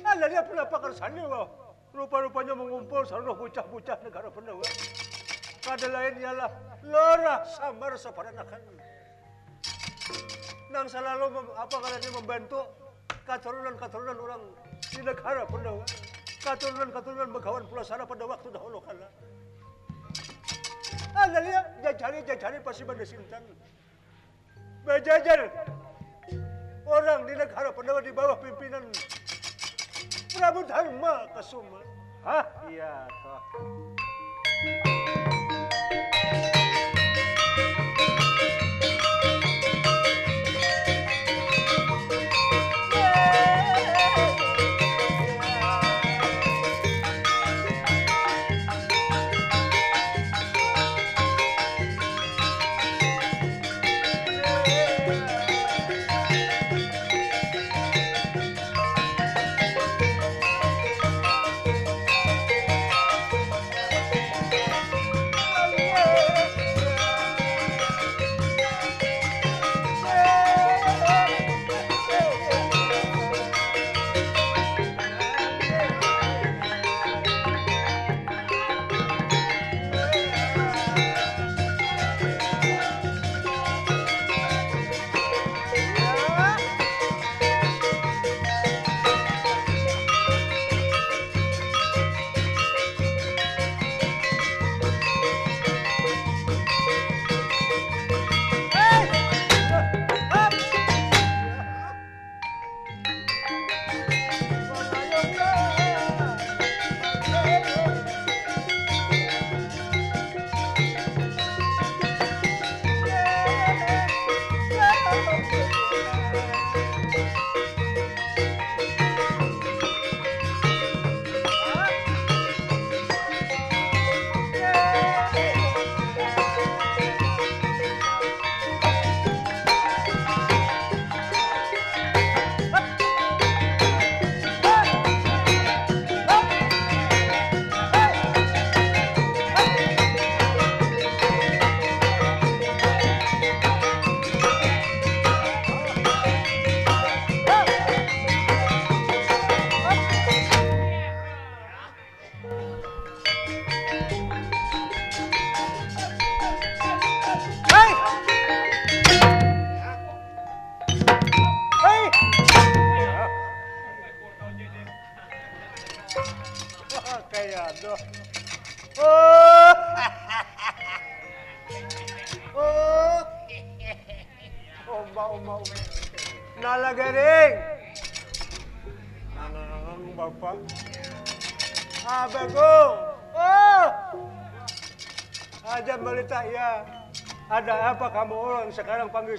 Ada 0.00 0.26
dia 0.26 0.42
kenapa 0.42 0.76
kersanya 0.82 1.24
wah. 1.30 1.48
Rupa-rupanya 1.90 2.54
mengumpul 2.54 3.02
seluruh 3.02 3.34
bocah-bocah 3.34 3.98
negara 4.06 4.30
Pendawa. 4.30 4.62
Kada 5.60 5.88
lain 5.90 6.14
ialah 6.22 6.50
lorah 6.86 7.42
samar 7.50 7.92
separanakan. 7.98 8.62
Nang 10.70 10.86
selalu 10.86 11.34
mem, 11.34 11.46
apa 11.58 11.76
kalian 11.82 12.14
membantu 12.14 12.62
keturunan-keturunan 13.26 14.16
orang 14.22 14.42
di 14.94 15.00
negara 15.02 15.42
Pendawa. 15.50 15.82
Keturunan-keturunan 16.40 17.28
Begawan 17.36 17.64
Pulau 17.68 17.84
Sana 17.84 18.06
pada 18.06 18.24
waktu 18.24 18.48
dahulu 18.54 18.80
kala. 18.86 19.08
Dia 21.30 21.60
jajari-jajari 21.84 22.58
pasti 22.64 22.82
pada 22.86 23.04
Sintan. 23.04 23.42
Berjajar 24.86 25.52
orang 26.86 27.26
di 27.28 27.34
negara 27.36 27.68
Pendawa 27.72 28.00
di 28.00 28.12
bawah 28.12 28.36
pimpinan 28.40 28.84
Prabu 30.30 30.64
Dharma 30.64 31.28
Kasuma. 31.36 31.80
Hah? 32.24 32.44
Iya, 32.68 33.08
toh. 33.24 33.40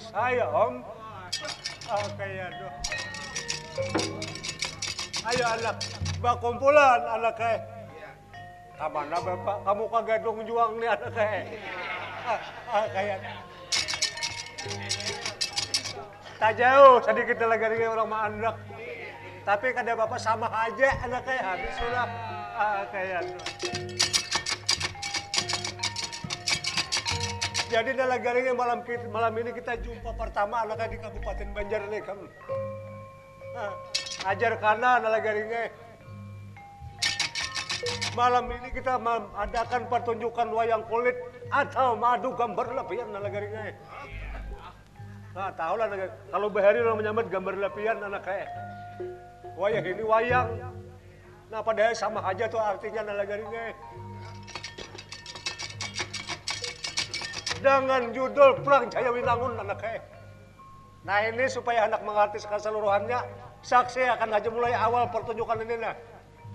Saya, 0.00 0.46
Om? 0.48 0.80
Ah, 1.90 2.06
kayak 2.16 2.48
aduh. 2.52 2.72
Ayo 5.22 5.44
anak, 5.44 5.76
bakumpulan 6.20 7.00
anak 7.04 7.36
eh. 7.40 7.58
Kamana 8.76 9.18
bapak, 9.22 9.56
kamu 9.62 9.84
kagadong 9.92 10.40
juang 10.48 10.72
nih 10.80 10.88
anak 10.90 11.16
eh. 11.20 11.42
Ah, 12.22 12.40
ah, 12.70 12.86
kayak. 12.90 13.18
Tak 16.42 16.52
jauh, 16.58 16.98
sedikit 17.06 17.38
lagi 17.46 17.66
dari 17.70 17.86
orang 17.86 18.10
anak. 18.10 18.56
Tapi 19.42 19.66
kada 19.74 19.98
bapak 19.98 20.18
sama 20.22 20.46
aja 20.50 20.88
anak 21.06 21.26
eh. 21.26 21.40
Habis 21.42 21.72
sudah. 21.78 22.08
Ah, 22.54 22.82
kayak. 22.90 23.22
Jadi 27.72 27.96
nalagaringnya 27.96 28.52
malam 28.52 28.84
kita, 28.84 29.08
malam 29.08 29.32
ini 29.40 29.48
kita 29.56 29.80
jumpa 29.80 30.12
pertama 30.12 30.60
anaknya 30.60 30.92
di 30.92 30.98
Kabupaten 31.00 31.48
Banjar 31.56 31.80
kamu. 31.88 32.26
Nah, 33.56 33.72
ajar 34.28 34.52
kana 34.60 35.00
nalagaringnya. 35.00 35.72
Malam 38.12 38.44
ini 38.52 38.68
kita 38.76 39.00
mengadakan 39.00 39.88
pertunjukan 39.88 40.52
wayang 40.52 40.84
kulit 40.84 41.16
atau 41.48 41.96
madu 41.96 42.36
gambar 42.36 42.76
lepian 42.76 43.08
nalagaringnya. 43.08 43.72
Nah, 45.32 45.48
tahu 45.56 45.74
lah 45.80 45.88
kalau 46.28 46.52
bahari 46.52 46.76
orang 46.84 47.00
menyambut 47.00 47.32
gambar 47.32 47.56
lepian 47.56 48.04
anaknya. 48.04 48.52
Wayang 49.56 49.86
ini 49.88 50.04
wayang. 50.04 50.48
Nah, 51.48 51.64
padahal 51.64 51.96
sama 51.96 52.20
aja 52.20 52.44
tuh 52.52 52.60
artinya 52.60 53.00
nalagaringnya. 53.08 53.72
Dengan 57.62 58.10
judul 58.10 58.58
Perang 58.66 58.90
Jaya 58.90 59.14
Winangun 59.14 59.54
anaknya. 59.62 60.02
Nah 61.06 61.18
ini 61.30 61.46
supaya 61.46 61.86
anak 61.86 62.02
mengerti 62.02 62.42
keseluruhannya, 62.42 63.22
saksi 63.62 64.02
akan 64.18 64.34
aja 64.34 64.50
mulai 64.50 64.74
awal 64.74 65.06
pertunjukan 65.08 65.62
ini 65.62 65.78
nah. 65.78 65.94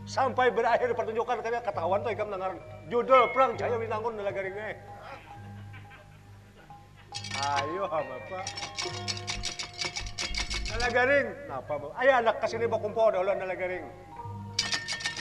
Sampai 0.07 0.51
berakhir 0.51 0.91
pertunjukan 0.95 1.43
karena 1.43 1.59
ketahuan 1.59 1.99
tuh 1.99 2.11
ikam 2.15 2.31
dengar 2.31 2.55
judul 2.91 3.31
Perang 3.31 3.55
Jaya 3.55 3.79
Winangun 3.79 4.19
nalagaringnya. 4.19 4.75
Ayo 7.37 7.83
ha, 7.87 7.99
Bapak. 8.03 8.45
Nalagaring. 10.75 11.27
Napa, 11.47 11.73
Bapak? 11.75 11.91
Ayo 12.03 12.11
anak 12.23 12.35
ke 12.39 12.47
sini 12.47 12.65
bakumpo 12.71 13.11
dahulu 13.11 13.35
nalagaring. 13.35 13.83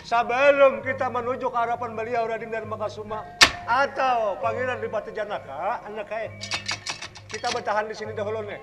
Sebelum 0.07 0.87
kita 0.87 1.11
menuju 1.11 1.51
ke 1.51 1.59
harapan 1.59 1.99
beliau 1.99 2.31
Raden 2.31 2.55
Dharma 2.55 2.79
Kasuma 2.79 3.27
atau 3.67 4.39
Pangeran 4.39 4.79
Dipati 4.79 5.11
Janaka, 5.11 5.83
anak 5.83 6.07
kae. 6.07 6.31
Kita 7.27 7.51
bertahan 7.51 7.91
di 7.91 7.95
sini 7.99 8.15
dahulu 8.15 8.47
nih. 8.47 8.63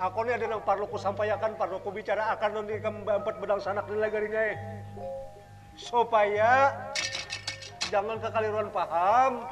Aku 0.00 0.24
ini 0.26 0.34
ada 0.34 0.48
yang 0.48 0.64
perlu 0.64 0.88
ku 0.90 0.98
sampaikan, 0.98 1.54
perlu 1.54 1.78
ku 1.78 1.94
bicara 1.94 2.34
akan 2.34 2.64
nanti 2.64 2.82
empat 2.82 3.36
bedang 3.38 3.62
sanak 3.62 3.86
di 3.86 3.94
lagaringnya. 3.94 4.58
Supaya 5.78 6.74
jangan 7.92 8.18
kekaliruan 8.18 8.72
paham, 8.74 9.46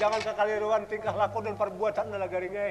jangan 0.00 0.20
kekaliruan 0.24 0.82
tingkah 0.88 1.12
laku 1.12 1.44
dan 1.44 1.54
perbuatan 1.58 2.06
di 2.08 2.18
lagaringnya. 2.22 2.66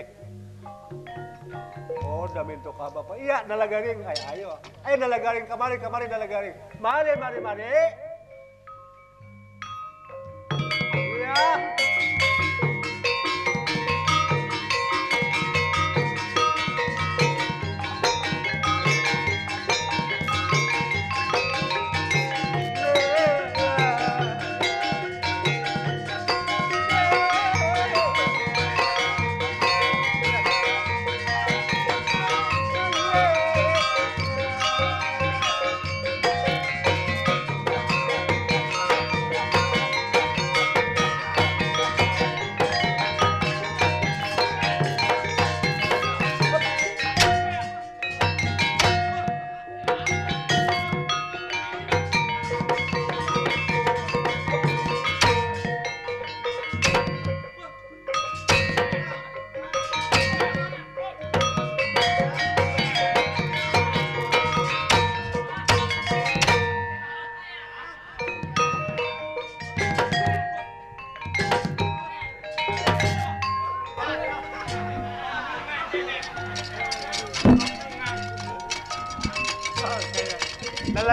Oh, 2.02 2.26
udah 2.26 2.44
minta 2.48 2.72
ka 2.72 2.88
Bapak. 2.90 3.18
Iya, 3.20 3.44
nalagaring. 3.46 4.00
Ay, 4.08 4.18
ayo. 4.38 4.56
Ayo 4.88 4.96
nalagaring, 4.96 5.46
kamari, 5.50 5.76
kamari 5.82 6.06
nalagaring. 6.08 6.56
Mari, 6.80 7.14
mari, 7.20 7.40
mari. 7.44 8.05
や 11.26 11.76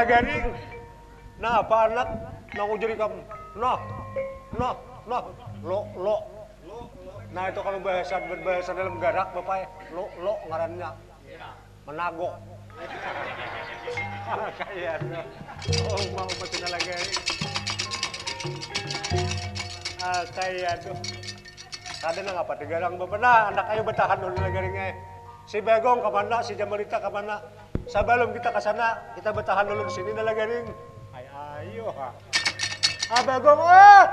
Nalagaring. 0.02 0.50
Nah, 1.38 1.62
apa 1.62 1.76
anak 1.86 2.08
nang 2.58 2.74
ujuri 2.74 2.98
kamu? 2.98 3.22
Noh, 3.54 3.78
noh, 4.58 4.74
noh, 5.06 5.30
lo, 5.62 5.78
lo. 5.94 6.16
Nah 7.30 7.46
itu 7.46 7.62
kalau 7.62 7.78
bahasa 7.78 8.18
berbahasa 8.26 8.74
dalam 8.74 8.98
garak 8.98 9.30
bapak 9.30 9.62
ya, 9.62 9.66
lo, 9.94 10.10
lo 10.18 10.34
ngarannya. 10.50 10.90
Menago. 11.86 12.34
Kayak 14.58 15.06
tuh. 15.06 15.22
Oh 15.86 16.02
mau 16.18 16.26
pasti 16.34 16.56
nalagaring. 16.58 17.14
Ah 20.02 20.26
tuh. 20.82 20.98
Ada 22.02 22.20
nang 22.26 22.42
apa 22.42 22.52
tegarang 22.58 22.98
bapak 22.98 23.22
nah 23.22 23.54
anak 23.54 23.70
ayo 23.70 23.86
bertahan 23.86 24.18
dulu 24.18 24.34
nalagaringnya. 24.34 24.98
Si 25.46 25.62
Bagong 25.62 26.02
ke 26.02 26.10
mana, 26.10 26.42
si 26.42 26.58
Jamalita 26.58 26.98
ke 26.98 27.06
mana? 27.06 27.61
Sebelum 27.90 28.30
kita 28.30 28.54
ke 28.54 28.60
sana, 28.62 28.98
kita 29.18 29.34
bertahan 29.34 29.66
dulu 29.66 29.86
di 29.86 29.92
sini 29.92 30.10
nalagaring. 30.14 30.66
Ay, 31.10 31.26
ayo 31.26 31.90
ha. 31.94 32.14
Ah 33.12 33.22
Bagong, 33.26 33.60
ah! 33.60 34.04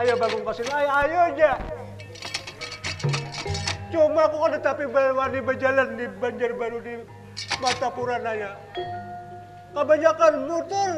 Ayo 0.00 0.14
Bagong 0.16 0.44
kasih, 0.46 0.66
ay, 0.70 0.86
ayo 0.86 1.18
aja. 1.34 1.50
Cuma 3.94 4.26
aku 4.26 4.36
kan 4.42 4.58
tapi 4.58 4.90
wani 4.90 5.38
berjalan 5.38 5.94
di 5.94 6.06
Banjarbaru 6.18 6.78
di 6.82 6.94
mata 7.62 7.88
Purananya. 7.94 8.58
Kebanyakan 9.74 10.34
muter. 10.50 10.92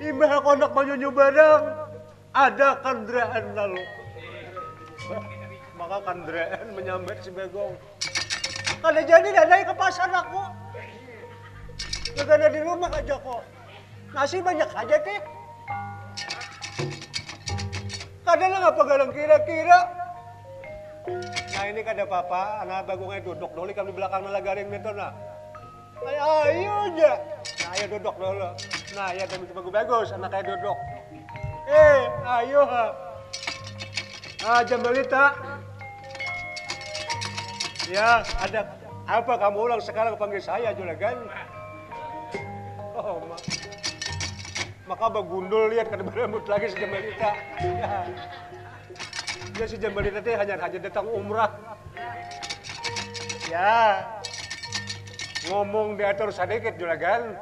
Imbah 0.00 0.30
aku 0.40 0.48
anak 0.56 0.72
manyunyu 0.72 1.12
barang, 1.12 1.62
ada 2.32 2.68
kandraan 2.80 3.44
lalu. 3.52 3.84
Maka 5.80 5.96
kandraan 6.04 6.76
menyambet 6.76 7.24
si 7.24 7.32
Begong. 7.32 7.72
Kada 8.84 9.00
jadi 9.00 9.28
dah 9.32 9.44
naik 9.48 9.64
ke 9.72 9.74
pasar 9.80 10.12
aku. 10.12 10.44
Gak 12.20 12.36
ada 12.36 12.52
di 12.52 12.60
rumah 12.60 12.92
aja 12.92 13.16
kok. 13.16 13.42
Nasi 14.12 14.44
banyak 14.44 14.68
aja 14.68 14.96
teh. 15.00 15.20
Kada 18.28 18.44
lah 18.44 18.58
ngapa 18.68 18.82
galang 18.84 19.10
kira-kira. 19.16 19.80
Nah 21.56 21.64
ini 21.64 21.80
kada 21.80 22.04
apa-apa, 22.04 22.60
anak 22.62 22.84
bagongnya 22.84 23.24
duduk 23.24 23.50
dulu 23.56 23.72
kami 23.72 23.90
belakang 23.96 24.20
nalagaring 24.20 24.68
itu 24.68 24.90
nah. 24.92 25.16
Ayo, 26.00 26.28
ayo 26.48 26.74
aja. 26.92 27.12
Nah, 27.64 27.70
ayo 27.76 27.84
duduk 27.96 28.14
dulu. 28.20 28.48
Nah, 28.96 29.08
ya 29.12 29.24
demi 29.28 29.48
bagus-bagus, 29.52 30.12
anak 30.16 30.28
kayak 30.32 30.48
duduk. 30.48 30.76
Eh, 31.68 32.00
ayo 32.40 32.64
ha. 32.68 32.84
Ah, 34.40 34.60
Jambalita. 34.64 35.49
Ya, 37.90 38.22
ada 38.38 38.70
apa 39.10 39.34
kamu 39.34 39.66
ulang 39.66 39.82
sekarang 39.82 40.14
panggil 40.14 40.38
saya 40.38 40.70
juragan? 40.78 41.26
Oh, 42.94 43.18
ma. 43.26 43.34
Maka 44.86 45.06
bagundul 45.10 45.74
lihat 45.74 45.90
kada 45.90 46.06
berambut 46.06 46.46
lagi 46.46 46.70
si 46.70 46.78
Jambalita. 46.78 47.34
Ya. 47.58 48.06
Dia 49.58 49.66
si 49.66 49.76
Jambalita 49.82 50.22
teh 50.22 50.38
hanya 50.38 50.54
hanya 50.62 50.78
datang 50.86 51.10
umrah. 51.10 51.50
Ya, 53.50 54.06
ngomong 55.50 55.98
diatur 55.98 56.30
sedikit 56.30 56.78
juragan. 56.78 57.34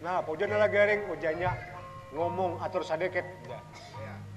Nah, 0.00 0.24
pujan 0.24 0.48
na 0.48 0.64
garing 0.72 1.04
ujannya 1.12 1.52
ngomong 2.16 2.64
atur 2.64 2.80
sedikit. 2.80 3.28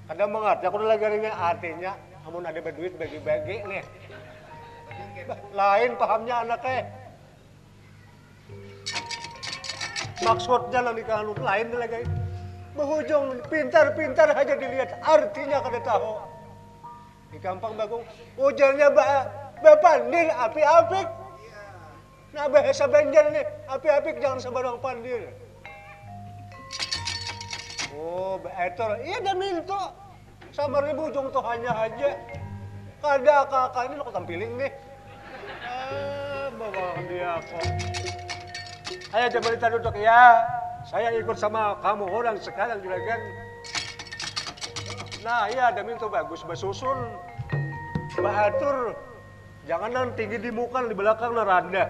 Kadang 0.04 0.36
mengerti 0.36 0.68
aku 0.68 0.76
na 0.84 1.00
garingnya 1.00 1.32
artinya 1.32 1.96
amun 2.26 2.42
ada 2.42 2.58
berduit 2.58 2.98
bagi-bagi 2.98 3.62
nih. 3.70 3.84
Lain 5.54 5.94
pahamnya 5.94 6.42
anaknya. 6.42 6.90
Maksudnya 10.26 10.80
nanti 10.82 11.02
kalau 11.06 11.38
lain 11.38 11.70
lagi. 11.78 12.02
Berhujung 12.76 13.40
pintar-pintar 13.48 14.36
aja 14.36 14.52
dilihat 14.52 15.00
artinya 15.00 15.64
kada 15.64 15.80
tahu. 15.80 16.12
Di 17.32 17.38
gampang 17.40 17.72
bagong 17.78 18.04
ujarnya 18.36 18.92
ba 18.92 19.30
bapak 19.64 20.12
api-api. 20.50 21.02
Nah 22.36 22.52
bahasa 22.52 22.84
Banjar 22.84 23.32
nih, 23.32 23.46
api-api 23.64 24.20
jangan 24.20 24.36
sembarang 24.42 24.76
pandir. 24.84 25.32
Oh, 27.96 28.36
betul. 28.36 28.92
Iya 29.00 29.24
dah 29.24 29.32
minto. 29.32 30.05
Sama 30.56 30.80
ribu 30.80 31.12
ujung 31.12 31.28
tuh 31.28 31.44
hanya 31.44 31.68
aja. 31.76 32.16
Kada 33.04 33.44
kakak 33.44 33.92
ini 33.92 33.94
lo 34.00 34.08
tampilin 34.08 34.56
nih. 34.56 34.72
Ah, 35.68 36.48
bawa 36.56 36.96
dia 37.04 37.36
kok. 37.44 37.66
Ayo 39.12 39.26
coba 39.36 39.48
kita 39.52 39.68
duduk 39.76 39.96
ya. 40.00 40.48
Saya 40.88 41.12
ikut 41.12 41.36
sama 41.36 41.76
kamu 41.84 42.08
orang 42.08 42.40
sekarang 42.40 42.80
juragan. 42.80 43.20
Nah, 45.20 45.52
iya 45.52 45.68
ada 45.68 45.84
minto 45.84 46.08
bagus 46.08 46.40
basusun. 46.40 47.04
Bahatur. 48.16 48.96
Jangan 49.68 49.92
nang 49.92 50.16
tinggi 50.16 50.40
di 50.40 50.48
muka 50.48 50.88
di 50.88 50.96
belakang 50.96 51.36
na 51.36 51.44
randa. 51.44 51.84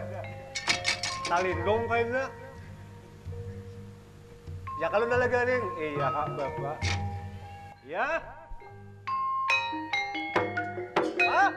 Talindong 1.31 1.87
kayaknya. 1.87 2.35
Ya 4.83 4.91
kalau 4.91 5.07
nalaga 5.07 5.47
ring, 5.47 5.65
iya 5.79 6.11
bapak. 6.11 6.83
Ya. 7.87 8.36
あ 11.29 11.53